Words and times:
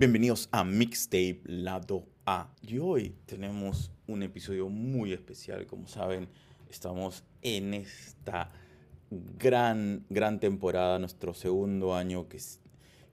Bienvenidos 0.00 0.48
a 0.50 0.64
Mixtape 0.64 1.42
Lado 1.44 2.06
A. 2.24 2.54
Y 2.62 2.78
hoy 2.78 3.14
tenemos 3.26 3.90
un 4.06 4.22
episodio 4.22 4.70
muy 4.70 5.12
especial. 5.12 5.66
Como 5.66 5.88
saben, 5.88 6.26
estamos 6.70 7.22
en 7.42 7.74
esta 7.74 8.50
gran, 9.10 10.06
gran 10.08 10.40
temporada, 10.40 10.98
nuestro 10.98 11.34
segundo 11.34 11.94
año 11.94 12.30
que, 12.30 12.38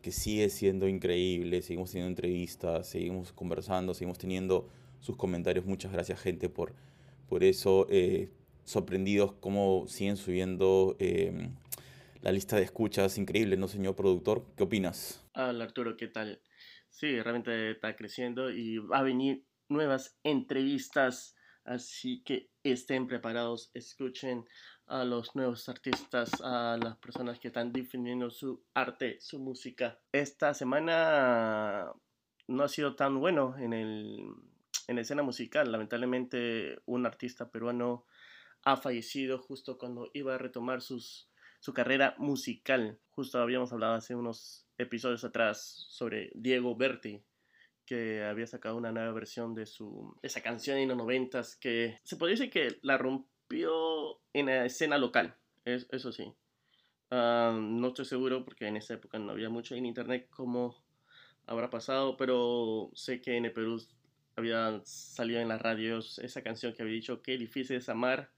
que 0.01 0.13
sigue 0.13 0.49
siendo 0.49 0.87
increíble. 0.87 1.61
Seguimos 1.61 1.91
teniendo 1.91 2.11
entrevistas, 2.11 2.87
seguimos 2.87 3.33
conversando, 3.33 3.93
seguimos 3.93 4.17
teniendo 4.17 4.69
sus 5.01 5.17
comentarios. 5.17 5.65
Muchas 5.65 5.91
gracias, 5.91 6.21
gente, 6.21 6.47
por, 6.47 6.73
por 7.27 7.43
eso. 7.43 7.85
Eh, 7.89 8.29
sorprendidos 8.63 9.33
cómo 9.41 9.87
siguen 9.89 10.15
subiendo 10.15 10.95
eh, 10.99 11.49
la 12.21 12.31
lista 12.31 12.55
de 12.55 12.63
escuchas. 12.63 13.17
Increíble, 13.17 13.57
¿no, 13.57 13.67
señor 13.67 13.93
productor? 13.97 14.45
¿Qué 14.55 14.63
opinas? 14.63 15.21
Hola 15.35 15.65
Arturo, 15.65 15.97
¿qué 15.97 16.07
tal? 16.07 16.39
Sí, 16.97 17.21
realmente 17.21 17.69
está 17.69 17.95
creciendo 17.95 18.49
y 18.49 18.79
va 18.79 18.97
a 18.97 19.03
venir 19.03 19.45
nuevas 19.69 20.17
entrevistas, 20.23 21.35
así 21.63 22.23
que 22.23 22.49
estén 22.63 23.05
preparados, 23.05 23.69
escuchen 23.75 24.45
a 24.87 25.03
los 25.03 25.35
nuevos 25.35 25.69
artistas, 25.69 26.41
a 26.41 26.75
las 26.81 26.97
personas 26.97 27.37
que 27.37 27.49
están 27.49 27.71
definiendo 27.71 28.31
su 28.31 28.63
arte, 28.73 29.19
su 29.21 29.37
música. 29.37 29.99
Esta 30.11 30.55
semana 30.55 31.93
no 32.47 32.63
ha 32.63 32.67
sido 32.67 32.95
tan 32.95 33.19
bueno 33.19 33.55
en, 33.59 33.73
el, 33.73 34.31
en 34.87 34.95
la 34.95 35.01
escena 35.01 35.21
musical. 35.21 35.71
Lamentablemente 35.71 36.81
un 36.87 37.05
artista 37.05 37.51
peruano 37.51 38.07
ha 38.63 38.75
fallecido 38.75 39.37
justo 39.37 39.77
cuando 39.77 40.09
iba 40.15 40.33
a 40.33 40.39
retomar 40.39 40.81
sus, 40.81 41.29
su 41.67 41.73
carrera 41.73 42.15
musical. 42.17 42.97
Justo 43.09 43.39
habíamos 43.39 43.73
hablado 43.73 43.95
hace 43.95 44.15
unos 44.15 44.65
episodios 44.77 45.25
atrás 45.25 45.85
sobre 45.89 46.31
Diego 46.33 46.77
Berti, 46.77 47.21
que 47.85 48.23
había 48.23 48.47
sacado 48.47 48.77
una 48.77 48.93
nueva 48.93 49.11
versión 49.11 49.53
de 49.53 49.65
su 49.65 50.17
esa 50.21 50.39
canción 50.39 50.77
en 50.77 50.87
los 50.87 50.95
noventas 50.95 51.57
que 51.57 51.99
se 52.05 52.15
podría 52.15 52.37
decir 52.37 52.49
que 52.49 52.79
la 52.83 52.97
rompió 52.97 54.21
en 54.31 54.45
la 54.45 54.65
escena 54.65 54.97
local, 54.97 55.35
eso 55.65 56.13
sí. 56.13 56.33
Ah, 57.11 57.59
no 57.61 57.89
estoy 57.89 58.05
seguro 58.05 58.45
porque 58.45 58.67
en 58.67 58.77
esa 58.77 58.93
época 58.93 59.19
no 59.19 59.33
había 59.33 59.49
mucho 59.49 59.75
en 59.75 59.85
internet 59.85 60.29
como 60.29 60.73
habrá 61.47 61.69
pasado, 61.69 62.15
pero 62.15 62.91
sé 62.93 63.19
que 63.19 63.35
en 63.35 63.43
el 63.43 63.51
Perú 63.51 63.85
había 64.37 64.79
salido 64.85 65.41
en 65.41 65.49
las 65.49 65.61
radios 65.61 66.17
esa 66.19 66.41
canción 66.43 66.71
que 66.71 66.83
había 66.83 66.95
dicho 66.95 67.21
qué 67.21 67.37
difícil 67.37 67.75
es 67.75 67.89
amar 67.89 68.31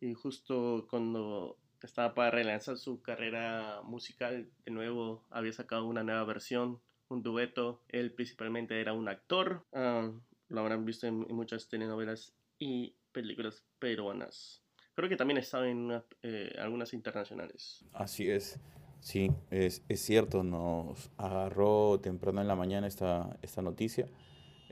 y 0.00 0.14
justo 0.14 0.86
cuando 0.88 1.58
estaba 1.86 2.14
para 2.14 2.30
relanzar 2.30 2.76
su 2.78 3.02
carrera 3.02 3.80
musical. 3.84 4.48
De 4.64 4.70
nuevo, 4.70 5.24
había 5.30 5.52
sacado 5.52 5.86
una 5.86 6.02
nueva 6.02 6.24
versión, 6.24 6.80
un 7.08 7.22
dueto. 7.22 7.82
Él 7.88 8.12
principalmente 8.12 8.80
era 8.80 8.92
un 8.92 9.08
actor. 9.08 9.64
Ah, 9.72 10.10
lo 10.48 10.60
habrán 10.60 10.84
visto 10.84 11.06
en, 11.06 11.26
muchas 11.34 11.68
telenovelas 11.68 12.34
y 12.58 12.94
películas 13.12 13.64
peruanas. 13.78 14.62
Creo 14.94 15.08
que 15.08 15.16
también 15.16 15.38
estaba 15.38 15.68
en 15.68 16.02
eh, 16.22 16.54
algunas 16.58 16.92
internacionales. 16.92 17.84
Así 17.92 18.28
es. 18.28 18.60
Sí, 19.00 19.30
es, 19.50 19.82
es, 19.88 20.00
cierto, 20.00 20.42
nos 20.42 21.10
agarró 21.16 22.00
temprano 22.00 22.42
en 22.42 22.48
la 22.48 22.54
mañana 22.54 22.86
esta, 22.86 23.38
esta 23.40 23.62
noticia. 23.62 24.08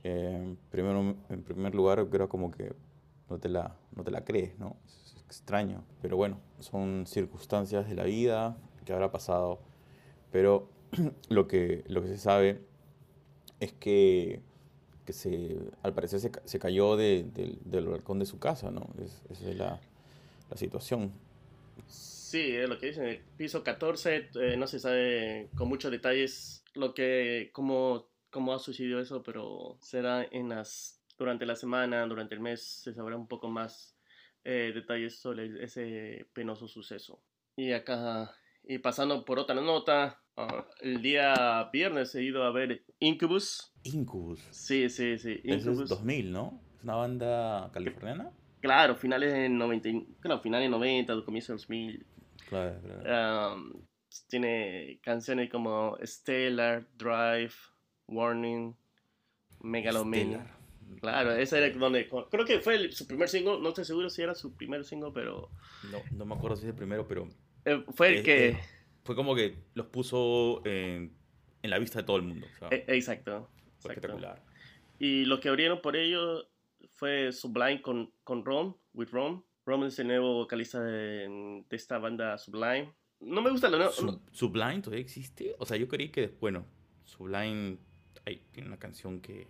Eh, 0.05 0.57
primero, 0.71 1.17
en 1.29 1.43
primer 1.43 1.75
lugar, 1.75 2.07
creo 2.11 2.29
como 2.29 2.51
que 2.51 2.75
no 3.31 3.39
te 3.39 3.49
la, 3.49 3.77
no 3.97 4.05
te 4.05 4.11
la 4.11 4.25
crees, 4.25 4.59
¿no? 4.59 4.77
Extraño. 5.29 5.85
Pero 6.03 6.17
bueno, 6.17 6.41
son 6.59 7.07
circunstancias 7.07 7.89
de 7.89 7.95
la 7.95 8.05
vida 8.05 8.57
que 8.85 8.93
habrá 8.93 9.13
pasado. 9.13 9.61
Pero 10.33 10.69
lo 11.29 11.47
que, 11.47 11.85
lo 11.87 12.03
que 12.03 12.09
se 12.09 12.19
sabe 12.19 12.63
es 13.61 13.73
que, 13.73 14.41
que 15.05 15.13
se, 15.13 15.59
al 15.83 15.95
parecer 15.95 16.21
se, 16.21 16.33
se 16.45 16.59
cayó 16.59 16.97
de, 16.97 17.27
del 17.65 17.87
balcón 17.87 18.19
de 18.19 18.27
su 18.27 18.39
casa, 18.39 18.71
¿no? 18.71 18.89
Es, 19.03 19.23
esa 19.31 19.51
es 19.51 19.57
la, 19.57 19.81
la 20.51 20.57
situación. 20.57 21.13
Sí, 21.87 22.55
es 22.57 22.69
lo 22.69 22.79
que 22.79 22.87
dicen. 22.87 23.05
El 23.05 23.21
piso 23.37 23.63
14, 23.63 24.31
eh, 24.35 24.57
no 24.57 24.67
se 24.67 24.79
sabe 24.79 25.51
con 25.55 25.69
muchos 25.69 25.91
detalles 25.91 26.65
lo 26.75 26.95
que, 26.95 27.51
cómo, 27.53 28.09
cómo 28.31 28.55
ha 28.55 28.59
sucedido 28.59 29.01
eso, 29.01 29.23
pero 29.23 29.77
será 29.81 30.27
en 30.31 30.49
las, 30.49 31.01
durante 31.19 31.47
la 31.47 31.57
semana, 31.57 32.07
durante 32.07 32.35
el 32.35 32.41
mes, 32.41 32.63
se 32.63 32.95
sabrá 32.95 33.17
un 33.17 33.27
poco 33.27 33.49
más 33.49 33.98
eh, 34.51 34.73
detalles 34.73 35.19
sobre 35.19 35.63
ese 35.63 36.27
penoso 36.33 36.69
suceso. 36.69 37.23
Y 37.55 37.73
acá, 37.73 38.35
y 38.65 38.79
pasando 38.79 39.23
por 39.23 39.39
otra 39.39 39.55
nota, 39.55 40.23
ah, 40.39 40.67
el 40.81 41.03
día 41.03 41.69
viernes 41.71 42.15
he 42.15 42.23
ido 42.23 42.43
a 42.45 42.51
ver 42.51 42.83
Incubus. 42.99 43.75
Incubus. 43.83 44.41
Sí, 44.51 44.89
sí, 44.89 45.19
sí. 45.19 45.39
Incubus. 45.45 45.81
es 45.83 45.89
2000, 45.91 46.33
¿no? 46.33 46.63
¿Es 46.79 46.83
una 46.83 46.95
banda 46.95 47.71
californiana? 47.75 48.31
Claro, 48.63 48.97
finales 48.97 49.35
de 49.35 49.51
90, 49.51 49.91
claro, 50.21 50.41
finales 50.41 50.65
de 50.65 50.71
90, 50.71 51.25
comienzo 51.27 51.53
de 51.53 51.57
2000. 51.59 52.07
Claro, 52.49 52.81
claro. 52.81 53.83
tiene 54.29 54.99
canciones 55.03 55.51
como 55.51 55.99
Stellar, 56.03 56.89
Drive, 56.97 57.53
Warning, 58.07 58.75
Megalomania. 59.61 60.58
Claro, 61.01 61.33
ese 61.33 61.59
era 61.59 61.77
donde. 61.79 62.09
Creo 62.09 62.45
que 62.45 62.61
fue 62.61 62.91
su 62.93 63.07
primer 63.07 63.29
single, 63.29 63.61
no 63.61 63.69
estoy 63.69 63.85
seguro 63.85 64.11
si 64.11 64.23
era 64.23 64.35
su 64.35 64.55
primer 64.57 64.85
single, 64.85 65.11
pero. 65.13 65.51
No, 65.91 65.99
no 66.13 66.25
me 66.25 66.35
acuerdo 66.35 66.57
si 66.57 66.63
es 66.65 66.71
el 66.71 66.75
primero, 66.75 67.07
pero. 67.07 67.29
Eh, 67.65 67.85
fue 67.95 68.09
el 68.09 68.17
eh, 68.19 68.23
que. 68.23 68.49
eh, 68.49 68.61
fue 69.05 69.15
como 69.15 69.35
que 69.35 69.57
los 69.75 69.87
puso 69.87 70.63
en, 70.67 71.17
en, 71.63 71.71
la 71.71 71.79
vista 71.79 72.01
de 72.01 72.05
todo 72.05 72.17
el 72.17 72.25
mundo. 72.25 72.47
E, 72.71 72.85
exacto. 72.89 73.49
espectacular. 73.79 74.43
Y 74.99 75.25
lo 75.25 75.41
que 75.41 75.49
abrieron 75.49 75.81
por 75.81 75.97
ello 75.97 76.49
fue 76.97 77.33
Sublime 77.33 77.81
con, 77.81 78.13
con 78.25 78.45
Rom, 78.45 78.75
with 78.93 79.09
Rom. 79.11 79.45
Rom 79.65 79.85
es 79.85 79.99
el 79.99 80.09
nuevo 80.09 80.35
vocalista 80.35 80.83
de, 80.83 81.63
de 81.69 81.77
esta 81.77 81.99
banda 81.99 82.37
Sublime. 82.39 82.93
No 83.21 83.43
me 83.43 83.51
gusta 83.51 83.69
la 83.69 83.79
nueva. 83.79 83.93
¿Sublime 84.33 84.81
todavía 84.81 85.03
existe? 85.03 85.55
O 85.59 85.67
sea, 85.67 85.77
yo 85.77 85.89
creí 85.89 86.11
que, 86.11 86.29
bueno, 86.41 86.67
Sublime. 87.05 87.79
Hay, 88.27 88.43
tiene 88.53 88.69
una 88.69 88.79
canción 88.79 89.21
que 89.21 89.49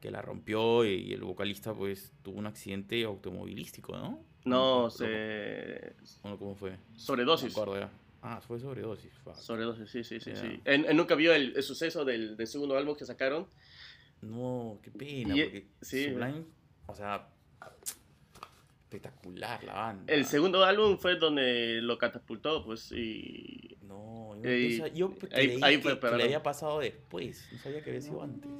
que 0.00 0.10
la 0.10 0.22
rompió 0.22 0.84
y 0.84 1.12
el 1.12 1.22
vocalista 1.22 1.74
pues 1.74 2.12
tuvo 2.22 2.38
un 2.38 2.46
accidente 2.46 3.02
automovilístico, 3.04 3.96
¿no? 3.96 4.22
No, 4.44 4.90
se... 4.90 5.94
¿Cómo 6.22 6.54
fue? 6.54 6.76
Sobredosis. 6.96 7.56
No. 7.56 7.90
Ah, 8.22 8.40
fue 8.40 8.58
sobredosis. 8.58 9.12
Sobredosis, 9.36 9.90
sí, 9.90 10.04
sí, 10.04 10.20
sí. 10.20 10.32
sí. 10.34 10.60
¿En, 10.64 10.96
nunca 10.96 11.14
vio 11.14 11.32
el, 11.32 11.62
suceso 11.62 12.04
del, 12.04 12.36
del, 12.36 12.46
segundo 12.46 12.76
álbum 12.76 12.96
que 12.96 13.04
sacaron? 13.04 13.46
No, 14.22 14.80
qué 14.82 14.90
pena, 14.90 15.34
porque 15.34 15.66
sí. 15.80 16.04
Sublime, 16.04 16.44
o 16.86 16.94
sea, 16.94 17.28
espectacular 18.82 19.62
la 19.62 19.74
banda. 19.74 20.12
El 20.12 20.24
segundo 20.24 20.64
álbum 20.64 20.98
fue 20.98 21.16
donde 21.16 21.80
lo 21.82 21.98
catapultó, 21.98 22.64
pues, 22.64 22.90
y... 22.92 23.76
No, 23.82 24.34
yo, 24.36 24.42
creí 24.42 25.60
ahí, 25.62 25.80
que, 25.80 25.98
que 25.98 26.16
le 26.16 26.24
había 26.24 26.42
pasado 26.42 26.80
después, 26.80 27.48
no 27.52 27.58
sabía 27.58 27.82
que 27.82 27.90
había 27.90 28.02
sido 28.02 28.22
antes. 28.22 28.50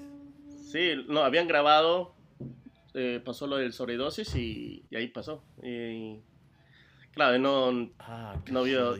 Sí, 0.70 1.02
no, 1.08 1.22
habían 1.22 1.48
grabado, 1.48 2.14
eh, 2.92 3.22
pasó 3.24 3.46
lo 3.46 3.56
del 3.56 3.72
sobredosis 3.72 4.34
y, 4.34 4.84
y 4.90 4.96
ahí 4.96 5.08
pasó. 5.08 5.42
Y, 5.62 6.20
claro, 7.12 7.38
no, 7.38 7.90
ah, 7.98 8.36
no 8.50 8.64
vio 8.64 8.96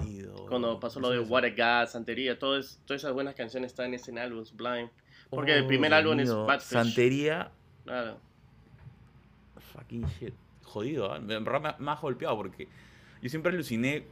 cuando 0.48 0.80
pasó 0.80 0.98
lo 0.98 1.10
de 1.10 1.20
What 1.20 1.44
a 1.44 1.50
God, 1.50 1.90
Santería, 1.90 2.38
todas, 2.38 2.80
todas 2.86 3.02
esas 3.02 3.12
buenas 3.12 3.34
canciones 3.34 3.72
están 3.72 3.88
en 3.88 3.94
ese 3.94 4.18
álbum, 4.18 4.46
Sublime. 4.46 4.90
Porque 5.28 5.54
el 5.54 5.66
primer 5.66 5.92
oh, 5.92 5.96
álbum 5.96 6.20
es 6.20 6.32
Bad 6.32 6.60
Santería. 6.60 7.50
Claro. 7.84 8.18
Fucking 9.74 10.06
shit. 10.18 10.34
Jodido, 10.62 11.14
¿eh? 11.14 11.21
me, 11.21 11.38
me, 11.38 11.91
ha 11.91 11.94
golpeado 11.97 12.34
porque 12.36 12.66
yo 13.21 13.28
siempre 13.28 13.53
aluciné. 13.53 14.04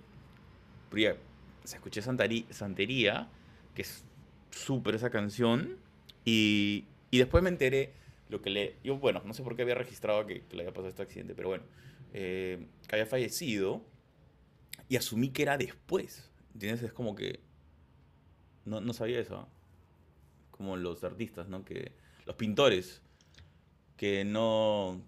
Porque 0.90 1.16
se 1.64 1.76
escuché 1.76 2.02
Santería, 2.02 3.28
que 3.74 3.80
es 3.80 4.04
súper 4.50 4.94
esa 4.94 5.08
canción. 5.08 5.78
Y, 6.26 6.84
y 7.10 7.18
después 7.18 7.42
me 7.42 7.50
enteré 7.50 7.94
lo 8.28 8.42
que 8.42 8.50
le... 8.50 8.76
Yo, 8.82 8.96
bueno, 8.96 9.22
no 9.24 9.34
sé 9.34 9.42
por 9.42 9.56
qué 9.56 9.62
había 9.62 9.74
registrado 9.74 10.26
que, 10.26 10.42
le 10.50 10.60
había 10.60 10.72
pasado 10.72 10.88
este 10.88 11.02
accidente, 11.02 11.34
pero 11.34 11.48
bueno, 11.48 11.64
eh, 12.12 12.66
que 12.88 12.96
había 12.96 13.06
fallecido 13.06 13.84
y 14.88 14.96
asumí 14.96 15.30
que 15.30 15.42
era 15.42 15.58
después. 15.58 16.30
¿Entiendes? 16.54 16.82
Es 16.82 16.92
como 16.92 17.14
que... 17.14 17.40
No, 18.64 18.80
no 18.80 18.92
sabía 18.92 19.20
eso. 19.20 19.48
Como 20.50 20.76
los 20.76 21.04
artistas, 21.04 21.48
¿no? 21.48 21.64
Que 21.64 21.92
los 22.24 22.36
pintores 22.36 23.02
que 23.96 24.24
no... 24.24 25.00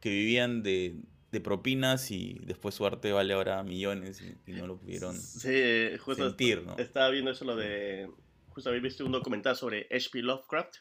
que 0.00 0.10
vivían 0.10 0.62
de, 0.62 0.96
de 1.30 1.40
propinas 1.40 2.10
y 2.10 2.40
después 2.44 2.74
su 2.74 2.86
arte 2.86 3.12
vale 3.12 3.34
ahora 3.34 3.62
millones 3.62 4.22
y, 4.46 4.52
no 4.52 4.66
lo 4.66 4.76
pudieron 4.76 5.16
sí, 5.16 5.96
justo 5.98 6.28
sentir, 6.28 6.62
¿no? 6.62 6.76
Estaba 6.78 7.10
viendo 7.10 7.30
eso 7.30 7.44
lo 7.44 7.56
de... 7.56 8.08
Justo 8.50 8.70
había 8.70 8.82
visto 8.82 9.04
un 9.04 9.10
documental 9.10 9.56
sobre 9.56 9.88
H.P. 9.90 10.22
Lovecraft 10.22 10.76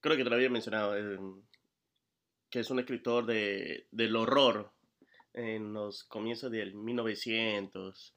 creo 0.00 0.16
que 0.16 0.24
te 0.24 0.30
lo 0.30 0.36
había 0.36 0.50
mencionado, 0.50 0.94
que 2.50 2.60
es 2.60 2.70
un 2.70 2.78
escritor 2.78 3.26
de, 3.26 3.86
del 3.90 4.16
horror 4.16 4.72
en 5.34 5.72
los 5.72 6.04
comienzos 6.04 6.50
del 6.50 6.74
1900. 6.74 8.14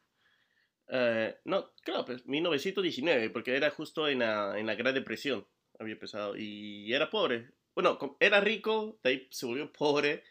Eh, 0.87 1.35
no, 1.45 1.71
claro, 1.83 2.05
pues 2.05 2.25
1919, 2.25 3.29
porque 3.29 3.55
era 3.55 3.69
justo 3.69 4.07
en 4.07 4.19
la, 4.19 4.57
en 4.57 4.65
la 4.65 4.75
Gran 4.75 4.93
Depresión, 4.93 5.45
había 5.79 5.93
empezado, 5.93 6.35
y 6.37 6.93
era 6.93 7.09
pobre. 7.09 7.51
Bueno, 7.73 7.97
era 8.19 8.41
rico, 8.41 8.99
de 9.03 9.09
ahí 9.09 9.27
se 9.31 9.45
volvió 9.45 9.71
pobre, 9.71 10.23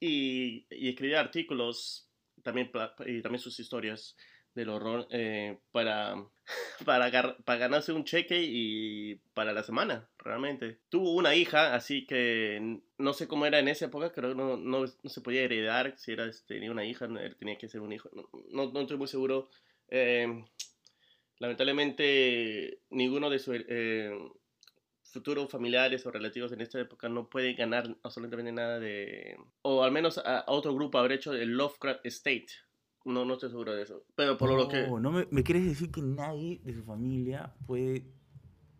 y, 0.00 0.66
y 0.70 0.90
escribía 0.90 1.20
artículos, 1.20 2.10
también, 2.42 2.70
y 3.06 3.22
también 3.22 3.40
sus 3.40 3.58
historias 3.58 4.16
del 4.58 4.70
horror, 4.70 5.06
eh, 5.10 5.58
para, 5.72 6.16
para, 6.84 7.10
ganarse 7.58 7.92
un 7.92 8.04
cheque 8.04 8.42
y 8.42 9.14
para 9.34 9.52
la 9.52 9.62
semana, 9.62 10.08
realmente. 10.18 10.78
Tuvo 10.88 11.14
una 11.14 11.34
hija, 11.34 11.74
así 11.74 12.06
que 12.06 12.80
no 12.98 13.12
sé 13.12 13.28
cómo 13.28 13.46
era 13.46 13.58
en 13.58 13.68
esa 13.68 13.86
época, 13.86 14.12
creo 14.12 14.30
que 14.30 14.36
no, 14.36 14.56
no, 14.56 14.80
no 14.80 15.10
se 15.10 15.20
podía 15.20 15.42
heredar 15.42 15.94
si 15.96 16.12
era, 16.12 16.26
este, 16.26 16.54
tenía 16.54 16.70
una 16.70 16.84
hija, 16.84 17.08
tenía 17.38 17.56
que 17.56 17.68
ser 17.68 17.80
un 17.80 17.92
hijo, 17.92 18.10
no, 18.50 18.70
no, 18.70 18.80
estoy 18.80 18.96
muy 18.96 19.08
seguro. 19.08 19.48
Eh, 19.88 20.44
lamentablemente, 21.38 22.80
ninguno 22.90 23.30
de 23.30 23.38
sus 23.38 23.56
eh, 23.68 24.10
futuros 25.04 25.50
familiares 25.50 26.04
o 26.04 26.10
relativos 26.10 26.52
en 26.52 26.60
esta 26.60 26.80
época 26.80 27.08
no 27.08 27.30
puede 27.30 27.54
ganar 27.54 27.96
absolutamente 28.02 28.52
nada 28.52 28.78
de... 28.78 29.36
O 29.62 29.84
al 29.84 29.92
menos 29.92 30.18
a, 30.18 30.40
a 30.40 30.52
otro 30.52 30.74
grupo 30.74 30.98
haber 30.98 31.12
hecho 31.12 31.32
el 31.32 31.50
Lovecraft 31.50 32.04
Estate. 32.04 32.67
No, 33.08 33.24
no 33.24 33.34
estoy 33.34 33.50
seguro 33.50 33.74
de 33.74 33.82
eso. 33.82 34.04
Pero 34.14 34.36
por 34.36 34.50
lo 34.52 34.68
que... 34.68 34.86
No, 34.86 35.10
me, 35.10 35.26
¿me 35.30 35.42
quieres 35.42 35.64
decir 35.64 35.90
que 35.90 36.02
nadie 36.02 36.60
de 36.62 36.74
su 36.74 36.82
familia 36.82 37.52
puede 37.66 38.04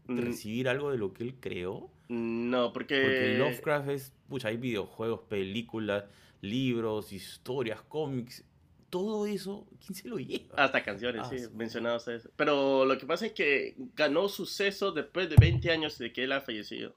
Mm, 0.09 0.21
recibir 0.21 0.69
algo 0.69 0.91
de 0.91 0.99
lo 0.99 1.13
que 1.13 1.23
él 1.23 1.35
creó? 1.39 1.91
No, 2.09 2.73
porque... 2.73 3.03
Porque 3.03 3.39
Lovecraft 3.39 3.89
es, 3.91 4.13
pucha, 4.27 4.49
hay 4.49 4.57
videojuegos, 4.57 5.21
películas, 5.29 6.05
libros, 6.41 7.13
historias, 7.13 7.83
cómics, 7.83 8.43
todo 8.89 9.27
eso, 9.27 9.69
¿quién 9.85 9.95
se 9.95 10.09
lo 10.09 10.17
lleva? 10.17 10.55
Hasta 10.57 10.83
canciones, 10.83 11.23
Ah, 11.25 11.29
sí, 11.29 11.45
mencionados 11.55 12.09
eso. 12.09 12.31
Pero 12.37 12.87
lo 12.87 12.97
que 12.97 13.05
pasa 13.05 13.27
es 13.27 13.33
que 13.33 13.75
ganó 13.95 14.31
suceso 14.31 14.93
después 14.93 15.29
de 15.29 15.37
20 15.39 15.71
años 15.71 15.99
de 15.99 16.11
que 16.11 16.25
él 16.25 16.33
ha 16.33 16.41
fallecido. 16.41 16.97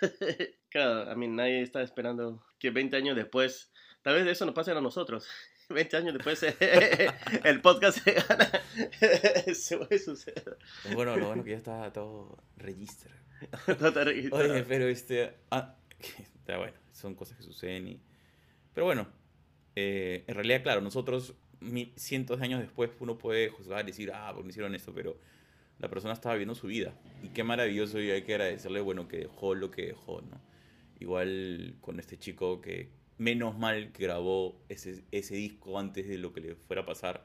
claro, 0.70 1.10
a 1.10 1.14
mí 1.14 1.28
nadie 1.28 1.60
está 1.60 1.82
esperando 1.82 2.42
que 2.58 2.70
20 2.70 2.96
años 2.96 3.14
después, 3.14 3.70
tal 4.00 4.14
vez 4.14 4.26
eso 4.26 4.46
nos 4.46 4.54
pase 4.54 4.70
a 4.70 4.80
nosotros. 4.80 5.28
20 5.68 5.96
años 5.96 6.14
después 6.14 6.42
el 7.44 7.60
podcast 7.60 7.98
se 7.98 8.12
gana. 8.12 8.50
se 9.54 9.78
puede 9.78 9.98
suceder. 9.98 10.58
Lo 10.88 10.96
bueno, 10.96 11.16
lo 11.16 11.26
bueno 11.28 11.44
que 11.44 11.50
ya 11.50 11.56
está 11.56 11.92
todo 11.92 12.38
register. 12.56 13.10
No 13.80 13.92
te 13.92 14.04
registras. 14.04 14.42
Oye, 14.42 14.62
pero 14.62 14.88
este. 14.88 15.34
Ah, 15.50 15.76
está 15.98 16.58
bueno, 16.58 16.74
son 16.92 17.14
cosas 17.14 17.36
que 17.36 17.42
suceden 17.42 17.88
y. 17.88 18.00
Pero 18.72 18.86
bueno, 18.86 19.06
eh, 19.76 20.24
en 20.26 20.34
realidad, 20.34 20.62
claro, 20.62 20.80
nosotros 20.80 21.34
cientos 21.96 22.38
de 22.38 22.44
años 22.44 22.60
después 22.60 22.90
uno 23.00 23.16
puede 23.16 23.48
juzgar 23.48 23.84
y 23.84 23.86
decir, 23.88 24.12
ah, 24.12 24.30
porque 24.32 24.44
me 24.44 24.50
hicieron 24.50 24.74
esto, 24.74 24.92
pero 24.92 25.18
la 25.78 25.88
persona 25.88 26.12
estaba 26.14 26.34
viviendo 26.34 26.54
su 26.54 26.66
vida. 26.66 26.94
Y 27.22 27.28
qué 27.28 27.44
maravilloso 27.44 28.00
y 28.00 28.10
hay 28.10 28.22
que 28.22 28.34
agradecerle, 28.34 28.80
bueno, 28.80 29.08
que 29.08 29.18
dejó 29.18 29.54
lo 29.54 29.70
que 29.70 29.86
dejó, 29.86 30.20
¿no? 30.22 30.40
Igual 31.00 31.76
con 31.80 32.00
este 32.00 32.18
chico 32.18 32.60
que, 32.60 32.90
menos 33.18 33.58
mal 33.58 33.92
que 33.92 34.02
grabó 34.04 34.60
ese, 34.68 35.04
ese 35.12 35.36
disco 35.36 35.78
antes 35.78 36.08
de 36.08 36.18
lo 36.18 36.32
que 36.32 36.40
le 36.40 36.54
fuera 36.56 36.82
a 36.82 36.86
pasar, 36.86 37.24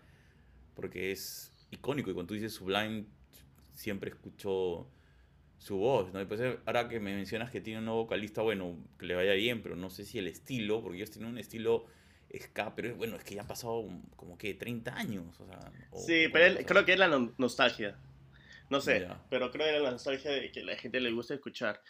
porque 0.75 1.11
es 1.11 1.51
icónico. 1.71 2.11
Y 2.11 2.13
cuando 2.13 2.27
tú 2.29 2.33
dices 2.35 2.53
Sublime, 2.53 3.05
siempre 3.73 4.09
escucho 4.11 4.87
su 5.57 5.77
voz, 5.77 6.13
¿no? 6.13 6.21
Y 6.21 6.25
pues 6.25 6.39
ahora 6.65 6.87
que 6.87 6.99
me 6.99 7.13
mencionas 7.15 7.51
que 7.51 7.59
tiene 7.59 7.79
un 7.79 7.85
nuevo 7.85 8.03
vocalista, 8.03 8.41
bueno, 8.41 8.77
que 8.97 9.05
le 9.05 9.15
vaya 9.15 9.33
bien, 9.33 9.61
pero 9.61 9.75
no 9.75 9.89
sé 9.89 10.05
si 10.05 10.17
el 10.19 10.27
estilo, 10.27 10.81
porque 10.81 10.97
ellos 10.97 11.11
tienen 11.11 11.31
un 11.31 11.37
estilo 11.37 11.85
ska, 12.37 12.75
pero 12.75 12.95
bueno, 12.95 13.15
es 13.17 13.23
que 13.23 13.35
ya 13.35 13.41
han 13.41 13.47
pasado 13.47 13.85
como 14.15 14.37
que 14.37 14.53
30 14.53 14.95
años, 14.95 15.39
o 15.39 15.45
sea... 15.47 15.59
o- 15.91 15.99
Sí, 15.99 16.27
pero 16.31 16.45
él- 16.45 16.65
creo 16.65 16.85
que 16.85 16.93
es 16.93 16.99
la 16.99 17.07
no- 17.07 17.33
nostalgia. 17.37 17.97
No 18.69 18.81
sé, 18.81 19.01
Ya. 19.01 19.25
pero 19.29 19.51
creo 19.51 19.67
era 19.67 19.79
la 19.79 19.91
nostalgia 19.91 20.31
de 20.31 20.51
que 20.51 20.63
la 20.63 20.75
gente 20.75 20.99
le 20.99 21.11
gusta 21.11 21.33
escuchar. 21.33 21.81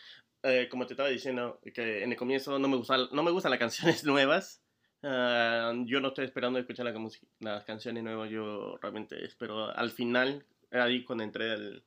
Eh, 0.44 0.68
como 0.70 0.86
te 0.88 0.94
estaba 0.94 1.10
diciendo, 1.10 1.60
que 1.74 2.04
en 2.04 2.12
el 2.12 2.18
comienzo 2.18 2.58
no 2.60 2.68
me, 2.70 2.78
gusta, 2.78 2.98
no 3.12 3.24
me 3.24 3.32
gustan 3.32 3.52
las 3.52 3.60
canciones 4.00 4.04
nuevas. 4.06 4.64
Ah, 5.04 5.74
yo 5.86 6.00
no 6.02 6.10
estoy 6.10 6.26
esperando 6.26 6.60
escuchar 6.60 6.86
la 6.86 6.94
las 7.40 7.64
canciones 7.64 8.04
nuevas, 8.04 8.30
yo 8.30 8.78
realmente 8.82 9.24
espero 9.24 9.70
al 9.76 9.92
final, 9.92 10.46
ahí 10.72 11.04
cuando 11.06 11.24
entré 11.24 11.52
al, 11.52 11.84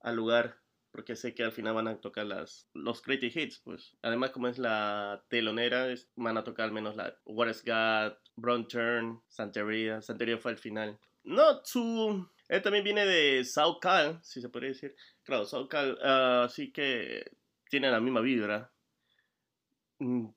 al 0.00 0.16
lugar, 0.16 0.56
porque 0.90 1.14
sé 1.16 1.34
que 1.34 1.42
al 1.44 1.52
final 1.52 1.74
van 1.74 1.88
a 1.88 2.00
tocar 2.00 2.26
las, 2.26 2.68
los 2.74 3.02
Creative 3.02 3.40
Hits, 3.42 3.58
pues. 3.64 3.96
Además, 4.02 4.30
como 4.30 4.46
es 4.48 4.58
la 4.58 5.24
telonera, 5.28 5.88
es- 5.90 6.08
van 6.16 6.36
a 6.36 6.44
tocar 6.44 6.66
al 6.66 6.72
menos 6.72 6.94
la 6.96 7.16
What 7.24 7.48
is 7.50 7.64
God, 7.64 8.14
Brown 8.36 8.66
Turn, 8.68 9.20
Santería. 9.28 10.00
Santería 10.02 10.38
fue 10.38 10.52
al 10.52 10.58
final. 10.58 10.98
No, 11.24 11.64
su... 11.64 12.28
Él 12.48 12.62
también 12.62 12.84
viene 12.84 13.06
de 13.06 13.44
South 13.44 13.78
Cal, 13.80 14.20
si 14.22 14.40
se 14.40 14.48
podría 14.48 14.70
decir. 14.70 14.94
Claro, 15.22 15.44
South 15.46 15.68
Cal, 15.68 15.98
ah, 16.02 16.46
sí 16.50 16.72
que 16.72 17.32
tiene 17.70 17.90
la 17.90 18.00
misma 18.00 18.20
vibra. 18.20 18.70
Mm, 19.98 20.28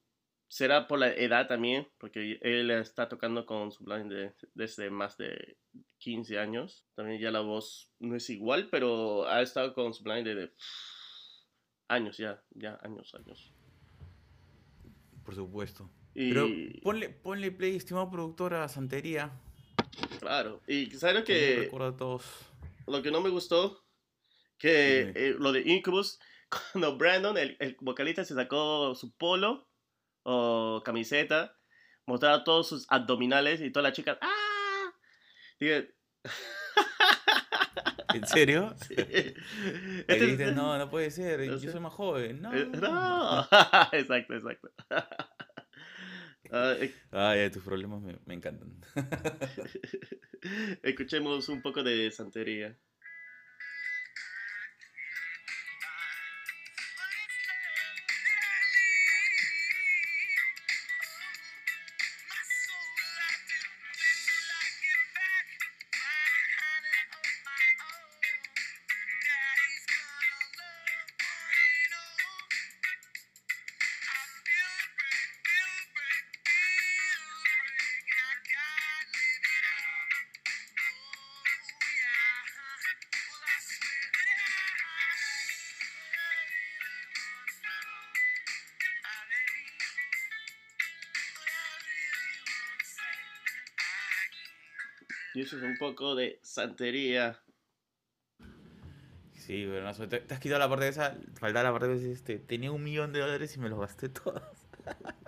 Será 0.50 0.88
por 0.88 0.98
la 1.00 1.14
edad 1.14 1.46
también, 1.48 1.90
porque 1.98 2.40
él 2.42 2.72
está 2.72 3.10
tocando 3.10 3.46
con 3.46 3.70
Sublime 3.74 4.08
de- 4.14 4.34
desde 4.54 4.90
más 4.90 5.18
de 5.18 5.58
15 5.98 6.40
años. 6.40 6.86
También 6.96 7.20
ya 7.20 7.32
la 7.32 7.42
voz 7.42 7.92
no 8.00 8.16
es 8.16 8.30
igual, 8.30 8.70
pero 8.72 9.28
ha 9.28 9.42
estado 9.42 9.74
con 9.74 9.94
Sublime 9.94 10.24
desde 10.24 10.54
años 11.90 12.18
ya, 12.18 12.42
ya 12.52 12.80
años, 12.82 13.14
años. 13.16 13.52
Por 15.26 15.36
supuesto. 15.36 15.92
Y 16.16 16.30
Pero 16.30 16.48
ponle, 16.82 17.10
ponle 17.10 17.52
play, 17.52 17.76
estimado 17.76 18.10
productor, 18.10 18.54
a 18.54 18.70
Santería. 18.70 19.30
Claro, 20.28 20.62
y 20.68 20.92
¿sabes 20.92 21.16
lo 21.16 21.24
Que 21.24 21.70
todos. 21.98 22.24
lo 22.86 23.02
que 23.02 23.12
no 23.12 23.22
me 23.22 23.30
gustó? 23.30 23.84
Que 24.58 25.12
eh, 25.16 25.36
lo 25.38 25.52
de 25.52 25.62
Incubus, 25.62 26.20
cuando 26.74 26.98
Brandon, 26.98 27.38
el, 27.38 27.56
el 27.60 27.78
vocalista, 27.82 28.26
se 28.26 28.34
sacó 28.36 28.94
su 28.96 29.16
polo 29.16 29.70
o 30.24 30.82
camiseta, 30.84 31.56
mostraba 32.06 32.44
todos 32.44 32.68
sus 32.68 32.86
abdominales 32.90 33.62
y 33.62 33.72
todas 33.72 33.90
las 33.90 33.94
chicas, 33.96 34.18
¡ah! 34.22 34.92
Dije, 35.60 35.94
¿En 38.14 38.26
serio? 38.28 38.76
sí. 38.88 38.96
Este- 38.98 40.16
dijiste, 40.20 40.52
no, 40.54 40.78
no 40.78 40.90
puede 40.90 41.12
ser, 41.12 41.40
No 41.42 41.58
yo 41.58 41.72
soy 41.72 41.80
más 41.80 41.94
joven. 41.94 42.42
No. 42.42 42.54
Eh, 42.54 42.66
No, 42.66 43.42
exacto, 43.92 44.34
exacto. 44.34 44.70
Ah, 46.52 46.76
eh, 46.80 46.94
Ay, 47.12 47.50
tus 47.50 47.64
problemas 47.64 48.02
me, 48.02 48.18
me 48.26 48.34
encantan. 48.34 48.74
escuchemos 50.84 51.50
un 51.50 51.62
poco 51.62 51.84
de 51.84 52.12
santería. 52.12 52.78
Y 95.56 95.66
un 95.66 95.78
poco 95.78 96.16
de 96.16 96.40
santería. 96.42 97.40
Sí, 99.34 99.66
pero 99.70 99.84
no, 99.84 99.94
te, 99.94 100.20
te 100.20 100.34
has 100.34 100.40
quitado 100.40 100.60
la 100.60 100.68
parte 100.68 100.86
de 100.86 100.92
esa, 100.92 101.16
faltaba 101.40 101.64
la 101.64 101.72
parte 101.72 101.88
de 101.88 102.12
este, 102.12 102.38
tenía 102.38 102.72
un 102.72 102.84
millón 102.84 103.14
de 103.14 103.20
dólares 103.20 103.56
y 103.56 103.60
me 103.60 103.70
los 103.70 103.80
gasté 103.80 104.10
todos. 104.10 104.42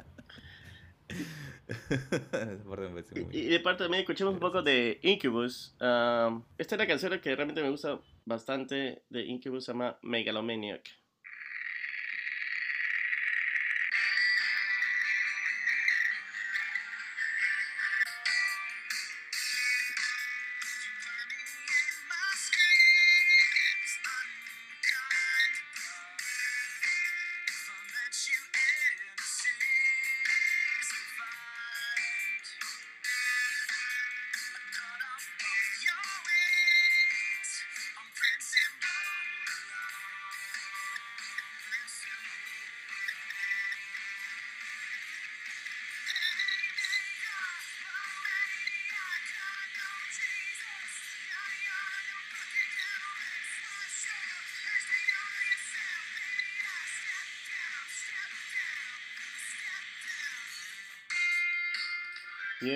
muy... 2.66 3.28
Y 3.32 3.46
de 3.46 3.60
parte 3.60 3.84
también 3.84 4.02
escuchemos 4.02 4.34
un 4.34 4.40
poco 4.40 4.62
de 4.62 5.00
Incubus. 5.04 5.76
Um, 5.80 6.44
esta 6.58 6.76
es 6.76 6.80
la 6.80 6.88
canción 6.88 7.20
que 7.20 7.36
realmente 7.36 7.62
me 7.62 7.70
gusta 7.70 8.00
bastante 8.26 9.04
de 9.10 9.26
Incubus, 9.26 9.66
se 9.66 9.72
llama 9.72 9.98
Megalomaniac. 10.02 10.84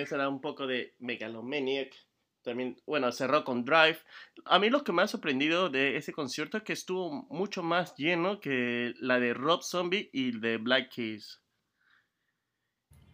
Ese 0.00 0.14
era 0.14 0.28
un 0.28 0.40
poco 0.40 0.66
de 0.66 0.94
Megalomaniac. 0.98 1.94
También, 2.42 2.76
bueno, 2.86 3.10
cerró 3.10 3.42
con 3.42 3.64
Drive. 3.64 3.98
A 4.44 4.58
mí 4.58 4.68
lo 4.68 4.84
que 4.84 4.92
me 4.92 5.02
ha 5.02 5.08
sorprendido 5.08 5.70
de 5.70 5.96
ese 5.96 6.12
concierto 6.12 6.58
es 6.58 6.62
que 6.62 6.74
estuvo 6.74 7.26
mucho 7.30 7.62
más 7.62 7.96
lleno 7.96 8.38
que 8.38 8.92
la 9.00 9.18
de 9.18 9.32
Rob 9.32 9.62
Zombie 9.62 10.10
y 10.12 10.38
de 10.38 10.58
Black 10.58 10.90
Keys. 10.94 11.40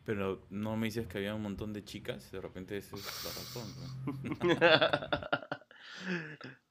Pero 0.04 0.44
no 0.50 0.76
me 0.76 0.86
dices 0.88 1.06
que 1.06 1.18
había 1.18 1.34
un 1.34 1.42
montón 1.42 1.72
de 1.72 1.84
chicas, 1.84 2.32
de 2.32 2.40
repente 2.40 2.76
esa 2.76 2.96
es 2.96 3.24
la 3.24 3.30
razón. 3.30 3.68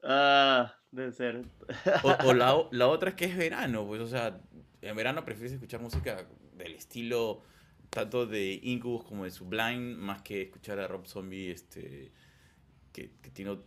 ah, 0.03 0.75
debe 0.91 1.11
ser. 1.13 1.45
o, 2.03 2.33
la, 2.33 2.67
la, 2.71 2.87
otra 2.87 3.11
es 3.11 3.15
que 3.15 3.25
es 3.25 3.37
verano, 3.37 3.85
pues, 3.87 4.01
o 4.01 4.07
sea, 4.07 4.41
en 4.81 4.95
verano 4.97 5.23
prefieres 5.23 5.53
escuchar 5.53 5.79
música 5.79 6.27
del 6.53 6.75
estilo 6.75 7.43
tanto 7.89 8.25
de 8.25 8.60
Incubus 8.63 9.03
como 9.03 9.24
de 9.25 9.31
Sublime, 9.31 9.96
más 9.96 10.22
que 10.22 10.43
escuchar 10.43 10.79
a 10.79 10.88
Rob 10.88 11.05
Zombie, 11.08 11.51
este, 11.51 12.12
que, 12.91 13.12
que 13.22 13.29
tiene 13.31 13.58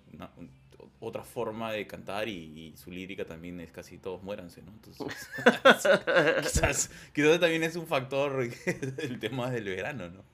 otra 1.00 1.25
forma 1.25 1.73
de 1.73 1.87
cantar 1.87 2.29
y, 2.29 2.75
su 2.76 2.91
lírica 2.91 3.25
también 3.25 3.61
es 3.61 3.73
casi 3.73 3.99
todos 3.99 4.23
muéranse, 4.23 4.62
¿no? 4.62 4.73
Entonces, 4.73 5.29
quizás, 6.43 6.91
quizás, 7.12 7.41
también 7.41 7.62
es 7.62 7.76
un 7.76 7.87
factor 7.87 8.43
el 8.99 9.19
tema 9.19 9.50
del 9.50 9.64
verano, 9.64 10.09
¿no? 10.09 10.25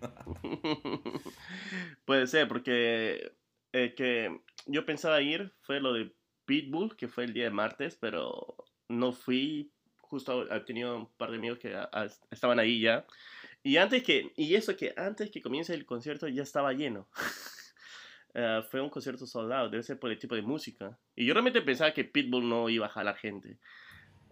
Puede 2.04 2.26
ser, 2.26 2.48
porque 2.48 3.32
eh, 3.72 3.94
que 3.94 4.40
yo 4.66 4.84
pensaba 4.84 5.20
ir 5.20 5.52
fue 5.62 5.80
lo 5.80 5.92
de 5.92 6.12
Pitbull, 6.44 6.96
que 6.96 7.08
fue 7.08 7.24
el 7.24 7.32
día 7.32 7.44
de 7.44 7.50
martes, 7.50 7.96
pero 8.00 8.56
no 8.88 9.12
fui. 9.12 9.70
Justo 10.00 10.50
he 10.50 10.60
tenido 10.60 10.96
un 10.96 11.06
par 11.06 11.30
de 11.30 11.36
amigos 11.36 11.58
que 11.58 11.76
estaban 12.30 12.58
ahí 12.58 12.80
ya. 12.80 13.06
Y 13.62 13.76
antes 13.76 14.02
que, 14.02 14.32
y 14.36 14.54
eso 14.54 14.76
que 14.76 14.94
antes 14.96 15.30
que 15.30 15.42
comience 15.42 15.74
el 15.74 15.84
concierto 15.84 16.28
ya 16.28 16.42
estaba 16.42 16.72
lleno. 16.72 17.08
Eh, 18.34 18.62
fue 18.70 18.80
un 18.80 18.90
concierto 18.90 19.26
soldado, 19.26 19.68
debe 19.68 19.82
ser 19.82 19.98
por 19.98 20.10
el 20.10 20.18
tipo 20.18 20.34
de 20.34 20.42
música. 20.42 20.98
Y 21.16 21.26
yo 21.26 21.34
realmente 21.34 21.62
pensaba 21.62 21.92
que 21.92 22.04
Pitbull 22.04 22.48
no 22.48 22.68
iba 22.68 22.86
a 22.86 22.90
jalar 22.90 23.16
gente. 23.16 23.58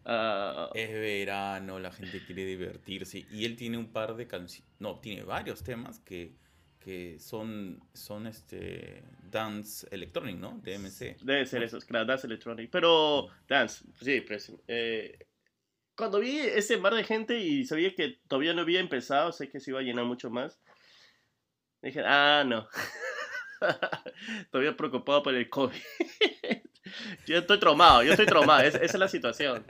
Uh, 0.05 0.71
es 0.75 0.93
verano, 0.93 1.81
la 1.81 1.91
gente 1.91 2.25
quiere 2.25 2.45
divertirse. 2.45 3.27
Y 3.33 3.45
él 3.45 3.57
tiene 3.57 3.77
un 3.77 3.93
par 3.93 4.15
de 4.15 4.29
canciones, 4.29 4.71
no, 4.79 5.01
tiene 5.01 5.25
varios 5.25 5.65
temas 5.65 5.99
que, 5.99 6.33
que 6.79 7.19
son, 7.19 7.83
son 7.93 8.29
este, 8.29 9.03
dance 9.29 9.89
electronic, 9.91 10.37
¿no? 10.37 10.61
DMC. 10.63 11.17
Debe 11.23 11.45
ser 11.45 11.65
eso, 11.65 11.81
claro, 11.81 12.07
dance 12.07 12.29
electronic. 12.29 12.71
Pero, 12.71 13.27
dance, 13.49 13.85
sí, 14.01 14.21
pues, 14.21 14.53
eh, 14.69 15.26
cuando 15.97 16.21
vi 16.21 16.39
ese 16.39 16.77
mar 16.77 16.95
de 16.95 17.05
gente 17.05 17.39
y 17.39 17.65
sabía 17.65 17.95
que 17.95 18.19
todavía 18.29 18.53
no 18.53 18.63
había 18.63 18.81
empezado, 18.81 19.33
sé 19.33 19.49
que 19.49 19.61
se 19.61 19.71
iba 19.71 19.81
a 19.81 19.83
llenar 19.83 20.05
mucho 20.05 20.31
más. 20.31 20.61
Dije, 21.83 22.03
ah, 22.05 22.45
no. 22.47 22.69
todavía 24.51 24.77
preocupado 24.77 25.23
por 25.23 25.35
el 25.35 25.49
COVID. 25.49 25.81
yo 27.27 27.39
estoy 27.39 27.59
traumado, 27.59 28.03
yo 28.03 28.13
estoy 28.13 28.27
traumado, 28.27 28.63
esa, 28.63 28.79
es 28.79 28.95
la 28.95 29.09
situación. 29.09 29.65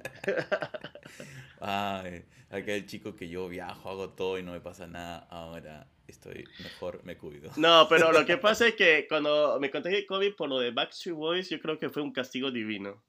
Ay, 1.60 2.24
aquel 2.50 2.86
chico 2.86 3.14
que 3.14 3.28
yo 3.28 3.48
viajo, 3.48 3.88
hago 3.88 4.10
todo 4.10 4.38
y 4.38 4.42
no 4.42 4.52
me 4.52 4.60
pasa 4.60 4.86
nada, 4.86 5.26
ahora 5.30 5.88
estoy 6.08 6.44
mejor, 6.62 7.04
me 7.04 7.16
cuido. 7.16 7.50
No, 7.56 7.86
pero 7.88 8.12
lo 8.12 8.26
que 8.26 8.36
pasa 8.36 8.68
es 8.68 8.74
que 8.74 9.06
cuando 9.08 9.58
me 9.60 9.70
contagié 9.70 10.06
COVID 10.06 10.34
por 10.34 10.48
lo 10.48 10.58
de 10.58 10.70
Backstreet 10.70 11.16
Boys, 11.16 11.50
yo 11.50 11.60
creo 11.60 11.78
que 11.78 11.88
fue 11.88 12.02
un 12.02 12.12
castigo 12.12 12.50
divino. 12.50 13.02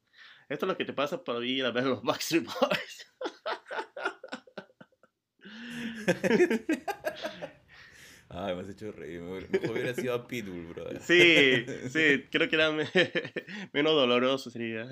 Esto 0.50 0.66
es 0.66 0.70
lo 0.70 0.78
que 0.78 0.86
te 0.86 0.94
pasa 0.94 1.24
por 1.24 1.44
ir 1.44 1.66
a 1.66 1.72
ver 1.72 1.84
los 1.86 2.02
Backstreet 2.04 2.46
Boys. 2.46 3.14
Ay, 8.30 8.56
me 8.56 8.62
has 8.62 8.70
hecho 8.70 8.92
reír. 8.92 9.22
Mejor 9.22 9.48
hubiera 9.72 9.94
sido 9.94 10.14
a 10.14 10.28
Pitbull, 10.28 10.68
brother. 10.68 11.02
Sí, 11.02 11.66
sí, 11.90 12.26
creo 12.30 12.50
que 12.50 12.56
era 12.56 12.72
menos 13.74 13.94
doloroso 13.94 14.50
sería. 14.50 14.88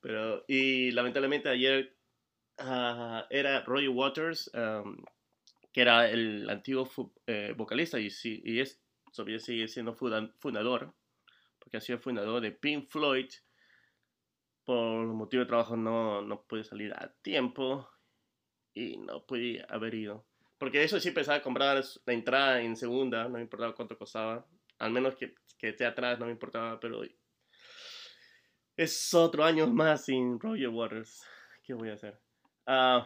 Pero, 0.00 0.44
y 0.48 0.90
lamentablemente 0.90 1.48
ayer 1.48 1.96
uh, 2.58 3.22
era 3.30 3.62
Roy 3.64 3.88
Waters, 3.88 4.50
um, 4.54 5.02
que 5.72 5.80
era 5.80 6.10
el 6.10 6.50
antiguo 6.50 6.90
eh, 7.26 7.54
vocalista 7.56 7.98
y, 8.00 8.10
sí, 8.10 8.42
y 8.44 8.60
es, 8.60 8.82
todavía 9.14 9.38
sigue 9.38 9.68
siendo 9.68 9.94
fundador, 9.94 10.94
porque 11.58 11.76
ha 11.76 11.80
sido 11.80 11.98
fundador 11.98 12.40
de 12.42 12.52
Pink 12.52 12.88
Floyd 12.88 13.30
por 14.64 15.06
motivo 15.06 15.42
de 15.42 15.48
trabajo 15.48 15.76
no, 15.76 16.22
no 16.22 16.42
pude 16.42 16.64
salir 16.64 16.92
a 16.92 17.12
tiempo 17.22 17.88
y 18.74 18.96
no 18.98 19.24
pude 19.24 19.64
haber 19.68 19.94
ido. 19.94 20.26
Porque 20.58 20.82
eso 20.82 21.00
sí 21.00 21.10
pensaba 21.10 21.42
comprar 21.42 21.82
la 22.06 22.12
entrada 22.12 22.62
en 22.62 22.76
segunda, 22.76 23.24
no 23.24 23.30
me 23.30 23.42
importaba 23.42 23.74
cuánto 23.74 23.98
costaba. 23.98 24.46
Al 24.78 24.92
menos 24.92 25.16
que, 25.16 25.34
que 25.58 25.70
esté 25.70 25.84
atrás, 25.84 26.18
no 26.18 26.26
me 26.26 26.32
importaba, 26.32 26.78
pero 26.78 27.02
es 28.76 29.14
otro 29.14 29.44
año 29.44 29.66
más 29.66 30.04
sin 30.04 30.38
Roger 30.38 30.68
Waters. 30.68 31.22
¿Qué 31.62 31.74
voy 31.74 31.90
a 31.90 31.94
hacer? 31.94 32.20
Uh, 32.66 33.02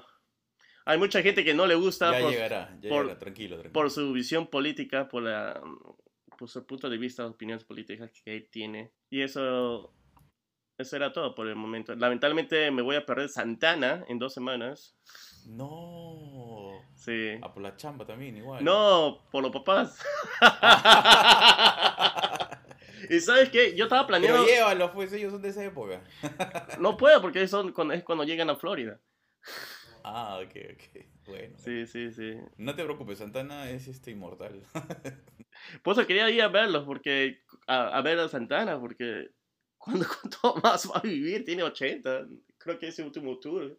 hay 0.85 0.99
mucha 0.99 1.23
gente 1.23 1.45
que 1.45 1.55
no 1.55 1.67
le 1.67 1.75
gusta 1.75 2.13
ya 2.13 2.21
por, 2.21 2.31
llegará, 2.31 2.79
ya 2.81 2.89
por, 2.91 3.19
tranquilo, 3.19 3.57
tranquilo. 3.57 3.73
por 3.73 3.91
su 3.91 4.13
visión 4.13 4.47
política, 4.49 5.09
por, 5.09 5.23
la, 5.23 5.61
por 6.39 6.49
su 6.49 6.65
punto 6.67 6.89
de 6.89 6.99
vista, 6.99 7.27
opiniones 7.27 7.65
políticas 7.65 8.11
que 8.23 8.37
él 8.37 8.49
tiene. 8.51 8.93
Y 9.11 9.23
eso 9.23 9.95
eso 10.79 10.97
era 10.97 11.13
todo 11.13 11.35
por 11.35 11.49
el 11.49 11.57
momento. 11.57 11.95
Lamentablemente 11.95 12.71
me 12.71 12.83
voy 12.83 12.97
a 12.97 13.07
perder 13.07 13.29
Santana 13.29 14.05
en 14.09 14.19
dos 14.19 14.35
semanas. 14.35 14.97
No. 15.47 16.83
Sí. 16.95 17.39
Ah, 17.41 17.53
por 17.53 17.63
la 17.63 17.77
chamba 17.77 18.05
también, 18.05 18.37
igual. 18.37 18.63
No, 18.63 19.27
por 19.31 19.43
los 19.43 19.53
papás. 19.53 19.99
y 23.11 23.21
sabes 23.21 23.49
qué, 23.51 23.75
yo 23.77 23.85
estaba 23.85 24.07
planeando. 24.07 24.45
Pero 24.45 24.55
llévalos, 24.55 24.91
pues 24.91 25.13
ellos 25.13 25.33
son 25.33 25.41
de 25.41 25.49
esa 25.49 25.65
época. 25.65 26.03
no 26.81 26.97
puedo 26.97 27.23
porque 27.23 27.47
son 27.49 27.73
cuando, 27.73 27.95
es 27.95 28.03
cuando 28.03 28.25
llegan 28.25 28.51
a 28.51 28.57
Florida. 28.57 29.01
Ah, 30.05 30.41
ok, 30.45 30.57
ok. 30.75 31.07
Bueno. 31.27 31.57
Sí, 31.59 31.87
sí, 31.87 32.13
sí. 32.13 32.35
No 32.59 32.75
te 32.75 32.85
preocupes, 32.85 33.19
Santana 33.19 33.71
es 33.71 33.89
este 33.89 34.11
inmortal. 34.11 34.63
Por 35.83 35.93
eso 35.93 36.07
quería 36.07 36.29
ir 36.31 36.43
a 36.43 36.49
verlos, 36.49 36.85
porque. 36.85 37.41
A, 37.67 37.97
a 37.97 38.03
ver 38.03 38.19
a 38.19 38.29
Santana, 38.29 38.79
porque 38.79 39.31
¿Cuánto 40.21 40.57
más 40.63 40.91
va 40.91 40.99
a 40.99 41.03
vivir? 41.03 41.45
Tiene 41.45 41.63
80. 41.63 42.27
Creo 42.59 42.79
que 42.79 42.89
es 42.89 42.99
el 42.99 43.07
último 43.07 43.39
tour. 43.39 43.79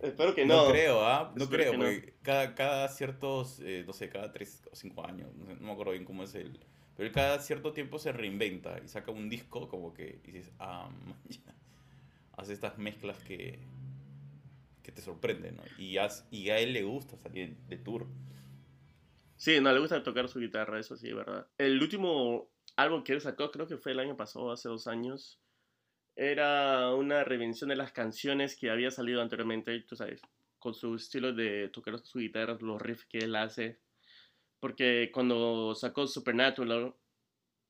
Espero 0.00 0.34
que 0.34 0.44
no. 0.44 0.64
No 0.64 0.70
creo, 0.70 1.04
¿ah? 1.04 1.32
No 1.36 1.48
creo, 1.48 1.72
porque 1.72 2.14
cada, 2.22 2.54
cada 2.54 2.88
ciertos, 2.88 3.60
eh, 3.60 3.84
no 3.86 3.92
sé, 3.92 4.08
cada 4.08 4.32
3 4.32 4.68
o 4.72 4.76
5 4.76 5.06
años, 5.06 5.34
no, 5.34 5.54
me 5.54 5.72
acuerdo 5.72 5.92
bien 5.92 6.04
cómo 6.04 6.24
es 6.24 6.34
el... 6.34 6.58
Pero 6.96 7.12
cada 7.12 7.38
cierto 7.38 7.72
tiempo 7.72 7.98
se 7.98 8.12
reinventa 8.12 8.78
y 8.84 8.88
saca 8.88 9.10
un 9.10 9.28
disco 9.28 9.68
como 9.68 9.94
que 9.94 10.20
y 10.24 10.32
dices, 10.32 10.52
ah, 10.58 10.90
hace 12.36 12.52
estas 12.52 12.78
mezclas 12.78 13.18
que, 13.22 13.58
que 14.82 14.92
te 14.92 15.02
sorprenden, 15.02 15.56
¿no? 15.56 15.62
Y, 15.78 15.96
y 16.30 16.50
a 16.50 16.58
él 16.58 16.72
le 16.72 16.82
gusta 16.82 17.16
salir 17.16 17.56
de 17.68 17.76
tour. 17.76 18.06
Sí, 19.36 19.60
no, 19.60 19.72
le 19.72 19.80
gusta 19.80 20.02
tocar 20.02 20.28
su 20.28 20.40
guitarra, 20.40 20.78
eso 20.78 20.96
sí, 20.96 21.12
¿verdad? 21.12 21.46
El 21.56 21.80
último 21.80 22.50
álbum 22.76 23.02
que 23.02 23.12
él 23.12 23.20
sacó, 23.20 23.50
creo 23.50 23.66
que 23.66 23.76
fue 23.76 23.92
el 23.92 24.00
año 24.00 24.16
pasado, 24.16 24.50
hace 24.52 24.68
dos 24.68 24.86
años, 24.86 25.40
era 26.16 26.94
una 26.94 27.24
revisión 27.24 27.70
de 27.70 27.76
las 27.76 27.92
canciones 27.92 28.56
que 28.56 28.70
había 28.70 28.90
salido 28.90 29.22
anteriormente, 29.22 29.78
tú 29.80 29.96
sabes, 29.96 30.20
con 30.58 30.74
su 30.74 30.94
estilo 30.94 31.32
de 31.32 31.68
tocar 31.68 31.98
su 32.00 32.18
guitarra, 32.18 32.58
los 32.60 32.80
riffs 32.80 33.06
que 33.06 33.18
él 33.18 33.34
hace. 33.36 33.80
Porque 34.60 35.10
cuando 35.12 35.74
sacó 35.74 36.06
Supernatural, 36.06 36.94